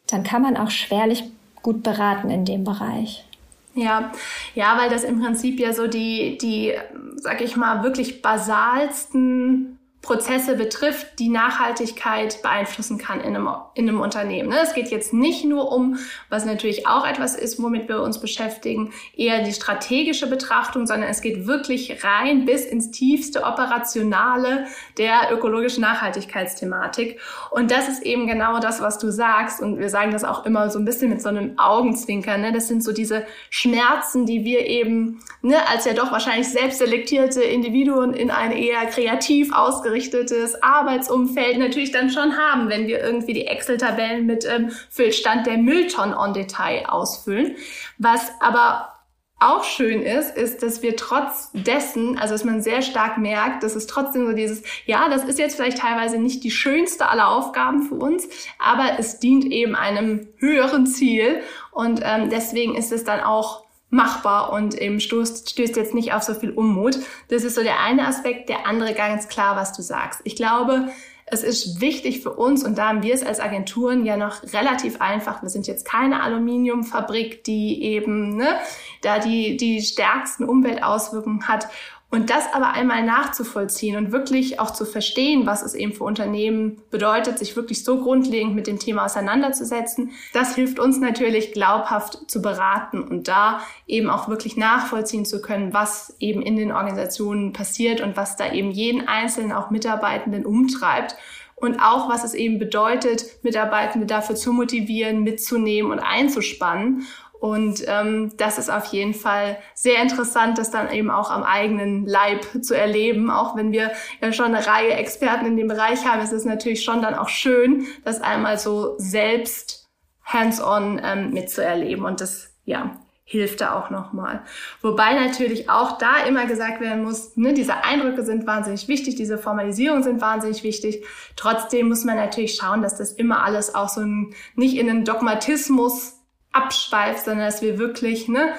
dann 0.08 0.24
kann 0.24 0.42
man 0.42 0.58
auch 0.58 0.70
schwerlich 0.70 1.24
gut 1.62 1.84
beraten 1.84 2.30
in 2.30 2.46
dem 2.46 2.64
Bereich. 2.64 3.26
Ja, 3.74 4.12
ja, 4.54 4.78
weil 4.78 4.90
das 4.90 5.04
im 5.04 5.22
Prinzip 5.22 5.60
ja 5.60 5.74
so 5.74 5.88
die, 5.88 6.38
die, 6.38 6.74
sag 7.18 7.42
ich 7.42 7.58
mal, 7.58 7.84
wirklich 7.84 8.22
basalsten 8.22 9.80
Prozesse 10.06 10.56
betrifft, 10.56 11.18
die 11.18 11.30
Nachhaltigkeit 11.30 12.44
beeinflussen 12.44 13.00
kann 13.00 13.22
in 13.22 13.36
einem, 13.36 13.50
in 13.74 13.90
einem 13.90 14.02
Unternehmen. 14.02 14.50
Ne? 14.50 14.58
Es 14.62 14.76
geht 14.76 14.92
jetzt 14.92 15.14
nicht 15.14 15.46
nur 15.46 15.72
um, 15.72 15.98
was 16.30 16.46
natürlich 16.46 16.86
auch 16.86 17.08
etwas 17.08 17.36
ist, 17.36 17.62
womit 17.62 17.90
wir 17.90 18.04
uns 18.04 18.22
beschäftigen, 18.22 18.94
eher 19.18 19.44
die 19.44 19.52
strategische 19.52 20.28
Betrachtung, 20.28 20.86
sondern 20.86 21.10
es 21.10 21.22
geht 21.22 21.48
wirklich 21.48 22.04
rein 22.04 22.46
bis 22.46 22.66
ins 22.66 22.92
tiefste 22.92 23.44
Operationale 23.44 24.68
der 25.00 25.32
ökologischen 25.32 25.82
Nachhaltigkeitsthematik. 25.82 27.20
Und 27.50 27.72
das 27.72 27.90
ist 27.90 28.04
eben 28.04 28.28
genau 28.28 28.60
das, 28.60 28.82
was 28.82 29.00
du 29.00 29.12
sagst. 29.12 29.60
Und 29.60 29.80
wir 29.80 29.90
sagen 29.90 30.12
das 30.12 30.24
auch 30.24 30.46
immer 30.46 30.70
so 30.70 30.78
ein 30.78 30.86
bisschen 30.86 31.10
mit 31.10 31.24
so 31.24 31.30
einem 31.30 31.58
Augenzwinkern. 31.58 32.42
Ne? 32.42 32.52
Das 32.52 32.68
sind 32.68 32.84
so 32.84 32.92
diese 32.92 33.26
Schmerzen, 33.50 34.28
die 34.28 34.46
wir 34.46 34.68
eben 34.68 35.20
ne, 35.42 35.68
als 35.68 35.86
ja 35.86 35.94
doch 35.94 36.12
wahrscheinlich 36.12 36.48
selbst 36.48 36.78
selektierte 36.78 37.42
Individuen 37.42 38.14
in 38.14 38.30
eine 38.30 38.60
eher 38.60 38.86
kreativ 38.86 39.52
ausgerichtete 39.52 39.95
ausgerichtetes 39.96 40.62
Arbeitsumfeld 40.62 41.58
natürlich 41.58 41.92
dann 41.92 42.10
schon 42.10 42.38
haben, 42.38 42.70
wenn 42.70 42.88
wir 42.88 43.02
irgendwie 43.02 43.34
die 43.34 43.48
Excel-Tabellen 43.48 44.26
mit 44.26 44.46
ähm, 44.46 44.70
Füllstand 44.90 45.48
der 45.48 45.58
Mülltonnen 45.58 46.16
on 46.16 46.34
Detail 46.34 46.86
ausfüllen. 46.88 47.56
Was 47.98 48.30
aber 48.42 48.92
auch 49.40 49.64
schön 49.66 50.02
ist, 50.02 50.36
ist, 50.38 50.64
dass 50.64 50.82
wir 50.82 50.96
trotz 50.96 51.52
dessen, 51.54 52.18
also 52.18 52.34
dass 52.34 52.46
man 52.46 52.62
sehr 52.62 52.82
stark 52.82 53.18
merkt, 53.18 53.64
dass 53.64 53.76
es 53.76 53.86
trotzdem 53.86 54.26
so 54.26 54.34
dieses, 54.34 54.64
ja, 54.86 55.10
das 55.10 55.26
ist 55.26 55.40
jetzt 55.40 55.56
vielleicht 55.56 55.80
teilweise 55.80 56.18
nicht 56.18 56.44
die 56.44 56.52
schönste 56.52 57.10
aller 57.10 57.30
Aufgaben 57.30 57.84
für 57.84 57.96
uns, 57.96 58.28
aber 58.60 58.98
es 58.98 59.20
dient 59.20 59.46
eben 59.46 59.76
einem 59.76 60.28
höheren 60.38 60.88
Ziel 60.88 61.42
und 61.72 62.00
ähm, 62.04 62.30
deswegen 62.30 62.76
ist 62.76 62.94
es 62.94 63.04
dann 63.04 63.20
auch 63.20 63.65
machbar 63.96 64.52
und 64.52 64.76
eben 64.76 65.00
stößt, 65.00 65.50
stößt 65.50 65.78
jetzt 65.78 65.94
nicht 65.94 66.14
auf 66.14 66.22
so 66.22 66.34
viel 66.34 66.52
Unmut. 66.52 67.00
Das 67.30 67.44
ist 67.44 67.56
so 67.56 67.64
der 67.64 67.80
eine 67.80 68.08
Aspekt. 68.08 68.50
Der 68.50 68.68
andere 68.68 68.94
ganz 68.94 69.28
klar, 69.30 69.56
was 69.56 69.72
du 69.72 69.82
sagst. 69.82 70.20
Ich 70.26 70.36
glaube, 70.36 70.90
es 71.28 71.44
ist 71.44 71.82
wichtig 71.82 72.22
für 72.22 72.34
uns 72.34 72.64
und 72.64 72.78
da 72.78 72.90
haben 72.90 73.02
wir 73.02 73.14
es 73.14 73.24
als 73.24 73.40
Agenturen 73.40 74.06
ja 74.06 74.16
noch 74.16 74.44
relativ 74.54 75.02
einfach. 75.02 75.42
Wir 75.42 75.50
sind 75.50 75.66
jetzt 75.66 75.86
keine 75.86 76.22
Aluminiumfabrik, 76.22 77.44
die 77.44 77.82
eben 77.82 78.36
ne, 78.36 78.60
da 79.02 79.18
die, 79.18 79.58
die 79.58 79.82
stärksten 79.82 80.44
Umweltauswirkungen 80.44 81.48
hat. 81.48 81.68
Und 82.16 82.30
das 82.30 82.46
aber 82.54 82.72
einmal 82.72 83.04
nachzuvollziehen 83.04 83.98
und 83.98 84.14
wirklich 84.14 84.58
auch 84.62 84.72
zu 84.72 84.86
verstehen, 84.86 85.46
was 85.46 85.62
es 85.64 85.74
eben 85.74 85.92
für 85.92 86.06
Unternehmen 86.06 86.82
bedeutet, 86.90 87.38
sich 87.38 87.58
wirklich 87.58 87.84
so 87.84 88.02
grundlegend 88.02 88.56
mit 88.56 88.68
dem 88.68 88.80
Thema 88.80 89.04
auseinanderzusetzen, 89.04 90.12
das 90.32 90.56
hilft 90.56 90.80
uns 90.80 90.98
natürlich 90.98 91.52
glaubhaft 91.52 92.32
zu 92.32 92.42
beraten 92.42 93.04
und 93.04 93.28
da 93.28 93.60
eben 93.86 94.10
auch 94.10 94.30
wirklich 94.30 94.56
nachvollziehen 94.56 95.26
zu 95.26 95.42
können, 95.42 95.74
was 95.74 96.16
eben 96.20 96.42
in 96.42 96.56
den 96.56 96.72
Organisationen 96.72 97.52
passiert 97.52 98.00
und 98.00 98.16
was 98.16 98.38
da 98.38 98.50
eben 98.50 98.72
jeden 98.72 99.10
einzelnen 99.10 99.52
auch 99.52 99.70
Mitarbeitenden 99.70 100.46
umtreibt 100.46 101.18
und 101.56 101.80
auch 101.80 102.10
was 102.10 102.24
es 102.24 102.34
eben 102.34 102.60
bedeutet, 102.60 103.26
Mitarbeitende 103.44 104.06
dafür 104.06 104.36
zu 104.36 104.52
motivieren, 104.52 105.24
mitzunehmen 105.24 105.92
und 105.92 106.00
einzuspannen. 106.00 107.08
Und 107.40 107.84
ähm, 107.88 108.32
das 108.38 108.58
ist 108.58 108.70
auf 108.70 108.86
jeden 108.86 109.14
Fall 109.14 109.58
sehr 109.74 110.02
interessant, 110.02 110.58
das 110.58 110.72
dann 110.72 110.92
eben 110.92 111.12
auch 111.12 111.30
am 111.30 111.44
eigenen 111.44 112.06
Leib 112.06 112.46
zu 112.62 112.76
erleben. 112.76 113.30
Auch 113.30 113.56
wenn 113.56 113.72
wir 113.72 113.92
ja 114.22 114.34
schon 114.34 114.54
eine 114.54 114.66
Reihe 114.66 114.94
Experten 114.94 115.46
in 115.46 115.58
dem 115.58 115.68
Bereich 115.68 116.06
haben, 116.06 116.22
ist 116.22 116.34
es 116.34 116.46
natürlich 116.46 116.84
schon 116.84 117.02
dann 117.02 117.16
auch 117.16 117.30
schön, 117.30 117.86
das 118.04 118.22
einmal 118.22 118.58
so 118.58 118.96
selbst 118.98 119.88
hands-on 120.24 121.00
ähm, 121.04 121.32
mitzuerleben. 121.32 122.06
Und 122.06 122.22
das, 122.22 122.54
ja, 122.66 122.98
hilft 123.28 123.62
da 123.62 123.74
auch 123.74 123.90
nochmal. 123.90 124.44
Wobei 124.82 125.14
natürlich 125.14 125.68
auch 125.68 125.98
da 125.98 126.24
immer 126.28 126.46
gesagt 126.46 126.80
werden 126.80 127.04
muss, 127.04 127.36
ne, 127.36 127.54
diese 127.54 127.84
Eindrücke 127.84 128.24
sind 128.24 128.46
wahnsinnig 128.46 128.88
wichtig, 128.88 129.16
diese 129.16 129.40
Formalisierungen 129.40 130.04
sind 130.04 130.22
wahnsinnig 130.22 130.64
wichtig. 130.64 131.04
Trotzdem 131.36 131.90
muss 131.90 132.04
man 132.04 132.18
natürlich 132.18 132.56
schauen, 132.56 132.84
dass 132.84 132.98
das 132.98 133.12
immer 133.12 133.44
alles 133.44 133.74
auch 133.74 133.90
so 133.90 134.02
ein, 134.02 134.36
nicht 134.56 134.78
in 134.78 134.90
einen 134.90 135.06
Dogmatismus 135.06 136.15
abschweift, 136.56 137.26
sondern 137.26 137.46
dass 137.46 137.62
wir 137.62 137.78
wirklich, 137.78 138.28
ne, 138.28 138.54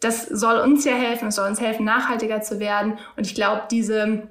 das 0.00 0.24
soll 0.24 0.60
uns 0.60 0.84
ja 0.84 0.94
helfen, 0.94 1.28
es 1.28 1.34
soll 1.36 1.48
uns 1.48 1.60
helfen, 1.60 1.84
nachhaltiger 1.84 2.40
zu 2.40 2.58
werden. 2.58 2.98
Und 3.16 3.26
ich 3.26 3.34
glaube, 3.34 3.62
diese, 3.70 4.28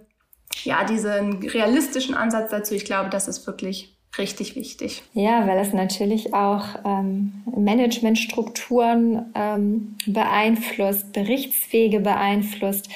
ja, 0.63 0.83
diesen 0.83 1.43
realistischen 1.47 2.15
Ansatz 2.15 2.49
dazu, 2.49 2.73
ich 2.73 2.85
glaube, 2.85 3.09
das 3.09 3.27
ist 3.27 3.45
wirklich 3.45 3.95
richtig 4.17 4.55
wichtig. 4.55 5.03
Ja, 5.13 5.45
weil 5.47 5.59
es 5.59 5.71
natürlich 5.71 6.33
auch 6.33 6.65
ähm, 6.83 7.43
Managementstrukturen 7.55 9.31
ähm, 9.35 9.97
beeinflusst, 10.07 11.13
Berichtswege 11.13 11.99
beeinflusst. 11.99 12.89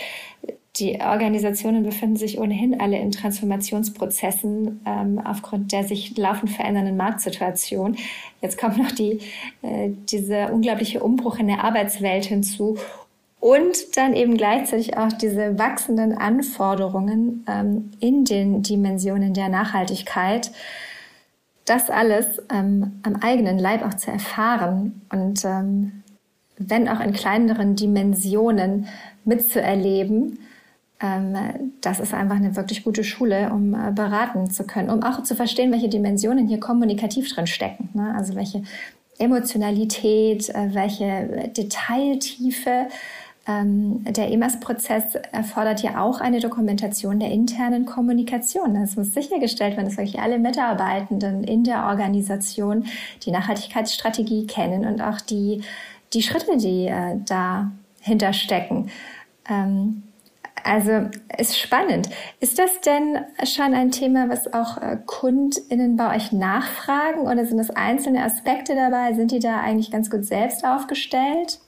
Die 0.78 1.00
Organisationen 1.00 1.84
befinden 1.84 2.16
sich 2.16 2.40
ohnehin 2.40 2.82
alle 2.82 2.98
in 2.98 3.12
Transformationsprozessen 3.12 4.82
ähm, 4.88 5.22
aufgrund 5.24 5.72
der 5.72 5.84
sich 5.84 6.18
laufend 6.18 6.50
verändernden 6.50 6.98
Marktsituation. 6.98 7.96
Jetzt 8.42 8.58
kommt 8.58 8.78
noch 8.78 8.92
die, 8.92 9.20
äh, 9.62 9.90
dieser 10.10 10.52
unglaubliche 10.52 11.04
Umbruch 11.04 11.38
in 11.38 11.48
der 11.48 11.64
Arbeitswelt 11.64 12.26
hinzu 12.26 12.80
und 13.40 13.98
dann 13.98 14.16
eben 14.16 14.36
gleichzeitig 14.36 14.98
auch 14.98 15.14
diese 15.14 15.60
wachsenden 15.60 16.18
Anforderungen 16.18 17.46
ähm, 17.48 17.92
in 18.00 18.26
den 18.26 18.64
Dimensionen 18.64 19.34
der 19.34 19.50
Nachhaltigkeit 19.50 20.52
das 21.66 21.90
alles 21.90 22.42
ähm, 22.52 23.00
am 23.04 23.18
eigenen 23.18 23.60
Leib 23.60 23.86
auch 23.86 23.94
zu 23.94 24.12
erfahren 24.12 25.02
und 25.12 25.46
ähm, 25.46 26.04
wenn 26.58 26.88
auch 26.88 27.00
in 27.00 27.14
kleineren 27.14 27.76
Dimensionen 27.76 28.88
mitzuerleben, 29.26 30.40
das 31.00 32.00
ist 32.00 32.14
einfach 32.14 32.38
eine 32.38 32.56
wirklich 32.56 32.84
gute 32.84 33.04
Schule, 33.04 33.52
um 33.52 33.74
äh, 33.74 33.92
beraten 33.92 34.50
zu 34.50 34.64
können, 34.66 34.90
um 34.90 35.04
auch 35.04 35.24
zu 35.24 35.36
verstehen, 35.36 35.72
welche 35.72 35.90
Dimensionen 35.90 36.48
hier 36.48 36.60
kommunikativ 36.60 37.34
drin 37.34 37.48
stecken. 37.48 37.90
Ne? 37.94 38.14
Also 38.16 38.36
welche 38.36 38.64
Emotionalität, 39.18 40.50
äh, 40.50 40.74
welche 40.74 41.52
Detailtiefe, 41.56 42.88
ähm, 43.46 44.06
der 44.06 44.32
EMAS-Prozess 44.32 45.16
erfordert 45.34 45.84
ja 45.84 46.02
auch 46.02 46.22
eine 46.22 46.40
Dokumentation 46.40 47.20
der 47.20 47.32
internen 47.32 47.86
Kommunikation. 47.86 48.76
Es 48.78 48.96
muss 48.96 49.14
sichergestellt 49.14 49.76
werden, 49.76 49.88
dass 49.88 49.98
wirklich 49.98 50.20
alle 50.20 50.40
Mitarbeitenden 50.40 51.44
in 51.44 51.66
der 51.66 51.88
Organisation 51.88 52.86
die 53.26 53.32
Nachhaltigkeitsstrategie 53.32 54.48
kennen 54.48 54.86
und 54.86 55.02
auch 55.02 55.20
die, 55.20 55.62
die 56.14 56.22
Schritte, 56.22 56.56
die 56.56 56.88
äh, 56.88 57.18
dahinter 57.26 58.32
stecken. 58.32 58.90
Ähm, 59.50 60.04
also 60.64 61.10
ist 61.38 61.60
spannend. 61.60 62.10
Ist 62.40 62.58
das 62.58 62.82
denn 62.82 63.20
schon 63.46 63.74
ein 63.74 63.92
Thema, 63.92 64.30
was 64.30 64.54
auch 64.54 64.78
äh, 64.78 64.98
KundInnen 65.06 65.98
bei 65.98 66.16
euch 66.16 66.32
nachfragen 66.32 67.22
oder 67.22 67.46
sind 67.46 67.58
das 67.58 67.70
einzelne 67.70 68.24
Aspekte 68.24 68.76
dabei? 68.76 69.14
Sind 69.14 69.32
die 69.32 69.40
da 69.40 69.60
eigentlich 69.60 69.92
ganz 69.92 70.10
gut 70.10 70.26
selbst 70.26 70.66
aufgestellt? 70.66 71.60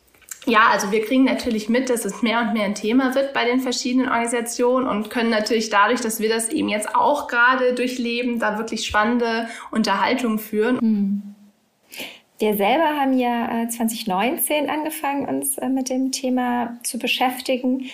Ja, 0.45 0.69
also 0.71 0.91
wir 0.91 1.03
kriegen 1.03 1.23
natürlich 1.23 1.69
mit, 1.69 1.89
dass 1.89 2.05
es 2.05 2.21
mehr 2.21 2.39
und 2.41 2.53
mehr 2.53 2.65
ein 2.65 2.75
Thema 2.75 3.15
wird 3.15 3.34
bei 3.34 3.45
den 3.45 3.60
verschiedenen 3.62 4.08
Organisationen 4.08 4.88
und 4.88 5.10
können 5.10 5.31
natürlich 5.31 5.69
dadurch, 5.69 6.01
dass 6.01 6.19
wir 6.19 6.29
das 6.29 6.49
eben 6.49 6.69
jetzt 6.69 6.95
auch 6.95 7.27
gerade 7.27 7.73
durchleben, 7.73 8.39
da 8.39 8.58
wirklich 8.58 8.86
spannende 8.86 9.47
Unterhaltungen 9.71 10.38
führen. 10.38 10.79
Hm. 10.79 11.36
Wir 12.38 12.55
selber 12.55 12.99
haben 12.99 13.17
ja 13.17 13.67
2019 13.69 14.65
äh, 14.65 14.69
angefangen, 14.69 15.25
uns 15.27 15.58
äh, 15.58 15.69
mit 15.69 15.89
dem 15.89 16.12
Thema 16.12 16.77
zu 16.84 16.99
beschäftigen 16.99 17.89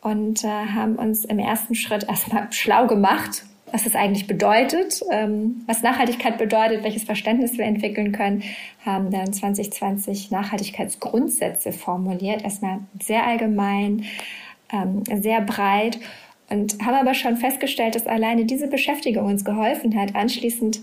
und 0.00 0.44
äh, 0.44 0.48
haben 0.48 0.96
uns 0.96 1.24
im 1.24 1.38
ersten 1.38 1.74
Schritt 1.74 2.04
erstmal 2.08 2.48
schlau 2.52 2.86
gemacht 2.86 3.44
was 3.72 3.86
es 3.86 3.94
eigentlich 3.94 4.26
bedeutet, 4.26 5.02
ähm, 5.10 5.62
was 5.66 5.82
Nachhaltigkeit 5.82 6.38
bedeutet, 6.38 6.84
welches 6.84 7.04
Verständnis 7.04 7.58
wir 7.58 7.64
entwickeln 7.64 8.12
können, 8.12 8.42
haben 8.84 9.10
dann 9.10 9.32
2020 9.32 10.30
Nachhaltigkeitsgrundsätze 10.30 11.72
formuliert. 11.72 12.42
Erstmal 12.42 12.80
sehr 13.00 13.26
allgemein, 13.26 14.04
ähm, 14.72 15.02
sehr 15.20 15.40
breit 15.40 15.98
und 16.50 16.78
haben 16.84 16.94
aber 16.94 17.14
schon 17.14 17.36
festgestellt, 17.36 17.94
dass 17.94 18.06
alleine 18.06 18.44
diese 18.44 18.68
Beschäftigung 18.68 19.26
uns 19.26 19.44
geholfen 19.44 19.98
hat, 19.98 20.14
anschließend 20.14 20.80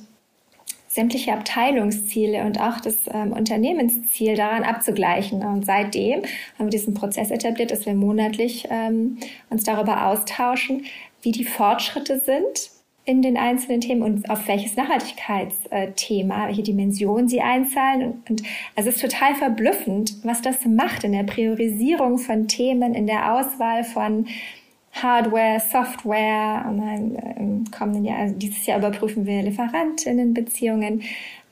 sämtliche 0.96 1.34
Abteilungsziele 1.34 2.46
und 2.46 2.58
auch 2.62 2.80
das 2.80 2.96
ähm, 3.14 3.34
Unternehmensziel 3.34 4.36
daran 4.36 4.64
abzugleichen. 4.64 5.44
Und 5.44 5.66
seitdem 5.66 6.22
haben 6.58 6.68
wir 6.68 6.70
diesen 6.70 6.94
Prozess 6.94 7.32
etabliert, 7.32 7.72
dass 7.72 7.86
wir 7.86 7.94
monatlich 7.94 8.66
ähm, 8.70 9.18
uns 9.50 9.66
darüber 9.66 10.08
austauschen, 10.08 10.86
wie 11.22 11.34
die 11.34 11.44
Fortschritte 11.44 12.20
sind 12.20 12.72
in 13.04 13.22
den 13.22 13.36
einzelnen 13.36 13.82
Themen 13.82 14.04
und 14.04 14.30
auf 14.30 14.48
welches 14.48 14.78
Nachhaltigkeitsthema, 14.78 16.48
welche 16.48 16.64
Dimension 16.64 17.28
sie 17.28 17.42
einzahlen. 17.42 18.02
Und, 18.02 18.30
und 18.30 18.44
also 18.78 18.90
es 18.90 18.96
ist 18.96 19.02
total 19.02 19.36
verblüffend, 19.36 20.24
was 20.24 20.42
das 20.42 20.66
macht 20.66 21.04
in 21.04 21.12
der 21.12 21.24
Priorisierung 21.24 22.20
von 22.20 22.48
Themen, 22.48 22.96
in 22.96 23.06
der 23.06 23.34
Auswahl 23.34 23.84
von 23.84 24.28
Hardware, 25.02 25.60
Software. 25.60 26.66
Und 26.68 26.78
dann 26.78 27.16
äh, 27.16 27.40
im 27.40 27.72
kommenden 27.72 28.06
Jahr, 28.06 28.20
also 28.20 28.36
dieses 28.36 28.66
Jahr 28.66 28.80
überprüfen 28.80 29.26
wir 29.26 29.42
Lieferantinnenbeziehungen. 29.44 31.04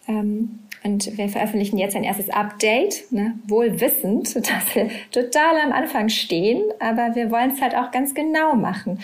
Ähm, 0.08 0.60
und 0.84 1.18
wir 1.18 1.30
veröffentlichen 1.30 1.78
jetzt 1.78 1.96
ein 1.96 2.04
erstes 2.04 2.30
Update, 2.30 3.10
ne, 3.12 3.36
wohl 3.48 3.80
wissend, 3.80 4.36
dass 4.36 4.76
wir 4.76 4.90
total 5.12 5.60
am 5.64 5.72
Anfang 5.72 6.10
stehen, 6.10 6.62
aber 6.80 7.16
wir 7.16 7.32
wollen 7.32 7.52
es 7.52 7.62
halt 7.62 7.76
auch 7.76 7.92
ganz 7.92 8.14
genau 8.14 8.56
machen. 8.56 9.00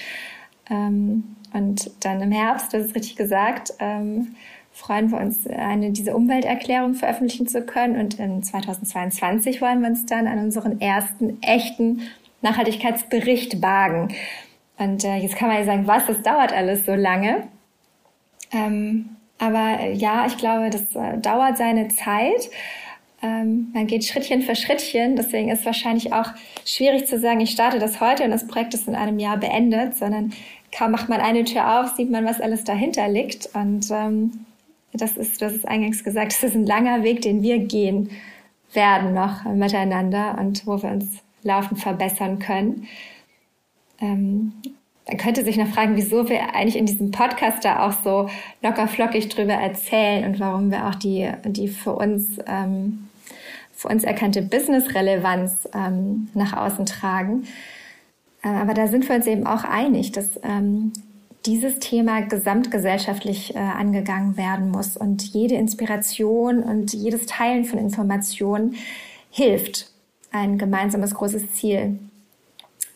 Ähm, 0.69 1.36
und 1.54 1.91
dann 2.02 2.21
im 2.21 2.32
Herbst, 2.32 2.73
das 2.73 2.88
ist 2.88 2.95
richtig 2.95 3.15
gesagt, 3.15 3.73
ähm, 3.80 4.36
freuen 4.71 5.12
wir 5.12 5.19
uns, 5.19 5.47
eine, 5.47 5.91
diese 5.91 6.15
Umwelterklärung 6.15 6.93
veröffentlichen 6.93 7.47
zu 7.47 7.63
können. 7.63 7.99
Und 7.99 8.19
in 8.19 8.43
2022 8.43 9.62
wollen 9.62 9.82
wir 9.82 9.89
uns 9.89 10.06
dann 10.06 10.28
an 10.28 10.39
unseren 10.39 10.80
ersten 10.80 11.41
echten 11.41 12.02
Nachhaltigkeitsbericht 12.41 13.62
wagen. 13.62 14.13
Und 14.78 15.04
äh, 15.04 15.17
jetzt 15.17 15.36
kann 15.36 15.49
man 15.49 15.58
ja 15.58 15.65
sagen, 15.65 15.88
was, 15.88 16.06
das 16.06 16.21
dauert 16.21 16.54
alles 16.54 16.86
so 16.86 16.93
lange. 16.93 17.47
Ähm, 18.52 19.17
aber 19.38 19.80
äh, 19.80 19.93
ja, 19.93 20.25
ich 20.25 20.38
glaube, 20.38 20.69
das 20.69 20.95
äh, 20.95 21.17
dauert 21.17 21.58
seine 21.58 21.89
Zeit. 21.89 22.49
Ähm, 23.21 23.69
man 23.73 23.88
geht 23.88 24.06
Schrittchen 24.06 24.41
für 24.41 24.56
Schrittchen. 24.56 25.15
Deswegen 25.15 25.49
ist 25.49 25.65
wahrscheinlich 25.65 26.13
auch 26.13 26.32
schwierig 26.65 27.08
zu 27.08 27.19
sagen, 27.19 27.41
ich 27.41 27.52
starte 27.52 27.80
das 27.80 27.99
heute 27.99 28.23
und 28.23 28.32
das 28.32 28.47
Projekt 28.47 28.73
ist 28.73 28.88
in 28.88 28.95
einem 28.95 29.19
Jahr 29.19 29.38
beendet, 29.38 29.97
sondern 29.97 30.34
kaum 30.78 30.91
macht 30.91 31.10
man 31.10 31.19
eine 31.19 31.43
Tür 31.43 31.82
auf, 31.82 31.95
sieht 31.95 32.10
man, 32.10 32.25
was 32.25 32.41
alles 32.41 32.63
dahinter 32.63 33.08
liegt. 33.08 33.49
Und 33.54 33.89
ähm, 33.91 34.45
das 34.93 35.17
ist, 35.17 35.41
das 35.41 35.54
ist 35.54 35.67
eingangs 35.67 36.04
gesagt, 36.04 36.32
das 36.41 36.43
ist 36.43 36.56
ein 36.56 36.65
langer 36.65 37.04
Weg, 37.04 37.21
den 37.21 37.41
wir 37.41 37.60
gehen 37.60 38.10
werden 38.73 39.13
noch 39.13 39.45
miteinander 39.45 40.38
und 40.39 40.67
wo 40.67 40.82
wir 40.82 40.91
uns 40.91 41.06
laufend 41.43 41.80
verbessern 41.80 42.39
können. 42.39 42.88
Ähm, 44.02 44.54
man 45.08 45.17
könnte 45.17 45.43
sich 45.43 45.58
noch 45.58 45.67
fragen, 45.67 45.95
wieso 45.95 46.30
wir 46.30 46.54
eigentlich 46.54 46.78
in 46.78 46.86
diesem 46.86 47.12
Podcast 47.12 47.65
da 47.65 47.88
auch 47.88 47.93
so 48.04 48.30
locker 48.62 48.88
flockig 48.88 49.28
drüber 49.30 49.54
erzählen 49.54 50.25
und 50.25 50.39
warum 50.39 50.69
wir 50.69 50.88
auch 50.88 50.95
die, 50.95 51.30
die 51.45 51.67
für 51.67 51.93
uns, 51.93 52.38
ähm, 52.45 53.10
für 53.73 53.88
uns 53.88 54.04
erkannte 54.04 54.43
Business-Relevanz 54.43 55.67
ähm, 55.73 56.30
nach 56.36 56.54
außen 56.54 56.86
tragen. 56.86 57.47
Äh, 58.43 58.49
aber 58.49 58.75
da 58.75 58.88
sind 58.88 59.10
wir 59.10 59.15
uns 59.15 59.25
eben 59.25 59.47
auch 59.47 59.63
einig, 59.63 60.12
dass 60.12 60.39
ähm, 60.43 60.93
dieses 61.45 61.80
Thema 61.80 62.21
gesamtgesellschaftlich 62.21 63.56
äh, 63.56 63.60
angegangen 63.60 64.38
werden 64.38 64.69
muss 64.69 64.95
und 64.95 65.23
jede 65.23 65.56
Inspiration 65.56 66.60
und 66.62 66.93
jedes 66.93 67.25
Teilen 67.25 67.65
von 67.65 67.80
Informationen 67.80 68.75
hilft, 69.32 69.89
ein 70.31 70.57
gemeinsames 70.57 71.15
großes 71.15 71.53
Ziel 71.53 71.99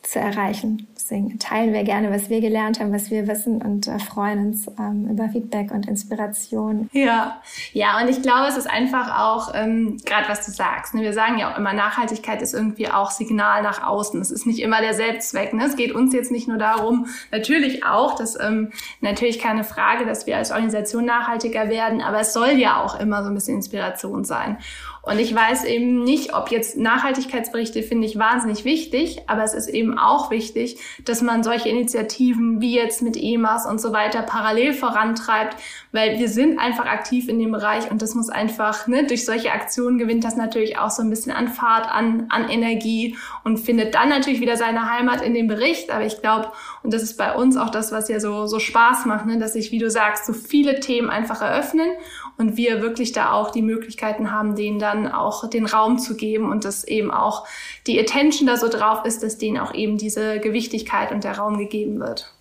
zu 0.04 0.20
erreichen. 0.20 0.88
Deswegen 0.96 1.38
teilen 1.40 1.74
wir 1.74 1.84
gerne, 1.84 2.12
was 2.12 2.30
wir 2.30 2.40
gelernt 2.40 2.80
haben, 2.80 2.94
was 2.94 3.10
wir 3.10 3.28
wissen 3.28 3.62
und 3.62 3.88
äh, 3.88 4.00
freuen 4.00 4.48
uns 4.48 4.68
ähm, 4.80 5.10
über 5.10 5.28
Feedback 5.30 5.72
und 5.72 5.88
Inspiration. 5.88 6.90
Ja, 6.94 7.42
ja, 7.74 8.00
und 8.00 8.10
ich 8.10 8.22
glaube, 8.22 8.48
es 8.48 8.56
ist 8.56 8.70
einfach 8.70 9.20
auch, 9.20 9.54
ähm, 9.54 9.98
gerade 10.06 10.30
was 10.30 10.46
du 10.46 10.52
sagst, 10.52 10.94
ne? 10.94 11.02
wir 11.02 11.14
sagen 11.14 11.38
ja 11.40 11.52
auch 11.52 11.58
immer, 11.58 11.74
Nachhaltigkeit 11.74 12.42
ist 12.42 12.54
irgendwie 12.54 12.90
auch 12.90 13.12
Signal 13.12 13.64
nach 13.64 13.84
außen. 13.84 14.22
Es 14.22 14.32
ist 14.32 14.46
nicht 14.46 14.60
immer 14.60 14.82
der 14.82 14.94
Selbstzweck. 14.94 15.54
Ne? 15.54 15.66
Es 15.66 15.76
geht 15.76 15.94
uns 15.94 16.14
jetzt 16.14 16.32
nicht 16.32 16.48
nur 16.48 16.58
darum, 16.58 17.08
natürlich 17.32 17.86
auch, 17.86 18.16
dass 18.16 18.40
ähm, 18.40 18.72
natürlich 19.02 19.40
keine 19.40 19.64
Frage, 19.64 20.06
dass 20.06 20.26
wir 20.26 20.38
als 20.38 20.52
Organisation 20.52 21.06
nachhaltiger 21.06 21.70
werden, 21.70 22.02
aber 22.02 22.22
es 22.22 22.34
soll 22.34 22.52
ja 22.52 22.82
auch 22.82 23.00
immer 23.00 23.24
so 23.24 23.30
ein 23.30 23.36
bisschen 23.36 23.56
Inspiration 23.56 24.24
sein. 24.24 24.58
Und 25.06 25.20
ich 25.20 25.36
weiß 25.36 25.66
eben 25.66 26.06
nicht, 26.06 26.34
ob 26.34 26.50
jetzt 26.50 26.78
Nachhaltigkeitsberichte 26.78 27.84
finde 27.84 28.08
ich 28.08 28.18
wahnsinnig 28.18 28.64
wichtig, 28.64 29.20
aber 29.28 29.44
es 29.44 29.54
ist 29.54 29.68
eben 29.68 30.00
auch 30.00 30.32
wichtig, 30.32 30.78
dass 31.04 31.22
man 31.22 31.44
solche 31.44 31.68
Initiativen 31.68 32.62
wie 32.62 32.74
jetzt 32.74 33.02
mit 33.02 33.18
EMAS 33.18 33.66
und 33.66 33.82
so 33.82 33.92
weiter 33.92 34.22
parallel 34.22 34.72
vorantreibt, 34.72 35.58
weil 35.92 36.20
wir 36.20 36.30
sind 36.30 36.58
einfach 36.58 36.86
aktiv 36.86 37.28
in 37.28 37.38
dem 37.38 37.52
Bereich 37.52 37.92
und 37.92 38.02
das 38.02 38.16
muss 38.16 38.30
einfach, 38.30 38.88
ne, 38.88 39.06
durch 39.06 39.26
solche 39.26 39.52
Aktionen 39.52 39.98
gewinnt 39.98 40.24
das 40.24 40.38
natürlich 40.38 40.78
auch 40.78 40.90
so 40.90 41.02
ein 41.02 41.10
bisschen 41.10 41.34
an 41.34 41.50
Fahrt, 41.50 41.92
an, 41.92 42.28
an 42.30 42.48
Energie 42.48 43.18
und 43.44 43.58
findet 43.58 43.96
dann 43.96 44.08
natürlich 44.08 44.40
wieder 44.40 44.56
seine 44.56 44.90
Heimat 44.90 45.22
in 45.22 45.34
dem 45.34 45.48
Bericht. 45.48 45.92
Aber 45.92 46.06
ich 46.06 46.22
glaube, 46.22 46.54
und 46.82 46.94
das 46.94 47.04
ist 47.04 47.18
bei 47.18 47.36
uns 47.36 47.58
auch 47.58 47.72
das, 47.72 47.92
was 47.92 48.08
ja 48.08 48.22
so, 48.22 48.46
so 48.46 48.60
Spaß 48.60 49.06
macht, 49.06 49.26
ne, 49.26 49.38
dass 49.38 49.52
sich, 49.52 49.74
wie 49.74 49.80
du 49.80 49.90
sagst, 49.90 50.26
so 50.26 50.32
viele 50.32 50.80
Themen 50.80 51.10
einfach 51.10 51.42
eröffnen 51.42 51.90
und 52.38 52.58
wir 52.58 52.82
wirklich 52.82 53.12
da 53.12 53.34
auch 53.34 53.52
die 53.52 53.62
Möglichkeiten 53.62 54.32
haben, 54.32 54.56
denen 54.56 54.80
dann 54.80 55.12
auch 55.12 55.50
den 55.50 55.66
Raum 55.66 56.00
zu 56.00 56.16
geben 56.16 56.52
und 56.52 56.66
dass 56.66 56.84
eben 56.84 57.12
auch 57.12 57.48
die 57.88 58.00
Attention 58.00 58.48
da 58.48 58.58
so 58.58 58.70
drauf 58.70 59.06
ist, 59.06 59.24
dass 59.24 59.38
denen 59.38 59.58
auch 59.58 59.74
eben 59.74 59.98
diese 59.98 60.40
Gewichtigkeit 60.40 61.12
und 61.12 61.24
der 61.24 61.38
Raum 61.38 61.58
gegeben 61.58 62.00
wird. 62.00 62.34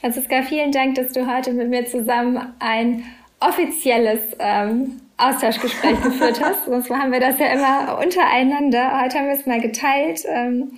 Franziska, 0.00 0.42
vielen 0.42 0.70
Dank, 0.70 0.94
dass 0.94 1.12
du 1.12 1.26
heute 1.26 1.52
mit 1.52 1.68
mir 1.70 1.86
zusammen 1.86 2.54
ein 2.60 3.04
offizielles 3.40 4.20
ähm, 4.38 5.00
Austauschgespräch 5.16 6.00
geführt 6.02 6.40
hast. 6.40 6.64
Sonst 6.66 6.90
haben 6.90 7.12
wir 7.12 7.20
das 7.20 7.38
ja 7.38 7.46
immer 7.52 7.98
untereinander. 8.02 9.00
Heute 9.02 9.18
haben 9.18 9.26
wir 9.26 9.34
es 9.34 9.46
mal 9.46 9.60
geteilt. 9.60 10.22
Ähm, 10.26 10.72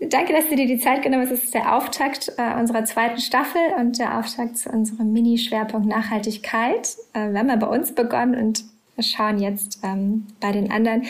Danke, 0.00 0.32
dass 0.32 0.48
du 0.48 0.56
dir 0.56 0.66
die 0.66 0.78
Zeit 0.78 1.02
genommen 1.02 1.22
hast. 1.22 1.32
Es 1.32 1.44
ist 1.44 1.54
der 1.54 1.76
Auftakt 1.76 2.32
äh, 2.36 2.58
unserer 2.58 2.84
zweiten 2.84 3.20
Staffel 3.20 3.60
und 3.78 3.98
der 3.98 4.18
Auftakt 4.18 4.58
zu 4.58 4.70
unserem 4.70 5.12
Mini-Schwerpunkt 5.12 5.86
Nachhaltigkeit. 5.86 6.96
Äh, 7.12 7.30
wir 7.30 7.38
haben 7.38 7.48
ja 7.48 7.56
bei 7.56 7.66
uns 7.66 7.94
begonnen 7.94 8.34
und 8.34 8.64
schauen 8.98 9.38
jetzt 9.38 9.80
ähm, 9.82 10.26
bei 10.40 10.52
den 10.52 10.70
anderen. 10.70 11.04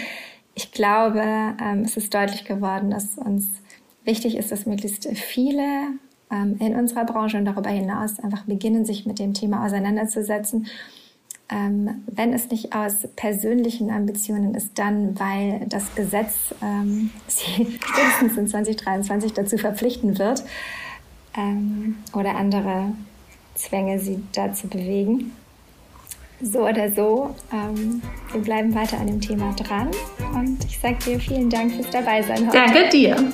Ich 0.55 0.71
glaube, 0.71 1.21
ähm, 1.21 1.83
es 1.85 1.97
ist 1.97 2.15
deutlich 2.15 2.45
geworden, 2.45 2.91
dass 2.91 3.19
uns 3.19 3.49
wichtig 4.05 4.37
ist, 4.37 4.53
dass 4.53 4.67
möglichst 4.67 5.09
viele 5.17 5.65
ähm, 6.31 6.57
in 6.61 6.77
unserer 6.77 7.05
Branche 7.05 7.39
und 7.39 7.47
darüber 7.47 7.71
hinaus 7.71 8.21
einfach 8.21 8.45
beginnen, 8.45 8.85
sich 8.85 9.07
mit 9.07 9.19
dem 9.19 9.35
Thema 9.35 9.65
auseinanderzusetzen 9.65 10.67
ähm, 11.51 12.05
wenn 12.07 12.33
es 12.33 12.51
nicht 12.51 12.75
aus 12.75 13.07
persönlichen 13.17 13.91
Ambitionen 13.91 14.55
ist, 14.55 14.79
dann 14.79 15.19
weil 15.19 15.67
das 15.69 15.95
Gesetz 15.95 16.55
ähm, 16.63 17.11
sie 17.29 17.79
spätestens 17.81 18.37
in 18.37 18.49
2023 18.49 19.33
dazu 19.33 19.59
verpflichten 19.59 20.19
wird 20.19 20.43
ähm, 21.37 21.97
oder 22.15 22.37
andere 22.37 22.93
Zwänge 23.55 23.99
sie 23.99 24.23
dazu 24.33 24.69
bewegen. 24.69 25.33
So 26.41 26.67
oder 26.67 26.91
so, 26.93 27.35
ähm, 27.53 28.03
wir 28.33 28.41
bleiben 28.41 28.75
weiter 28.75 28.99
an 28.99 29.07
dem 29.07 29.21
Thema 29.21 29.55
dran 29.55 29.91
und 30.35 30.65
ich 30.65 30.79
sage 30.79 30.97
dir 31.07 31.21
vielen 31.21 31.49
Dank 31.49 31.73
fürs 31.73 31.91
Dabeisein 31.91 32.49
heute. 32.49 32.59
Danke 32.59 32.89
dir. 32.91 33.33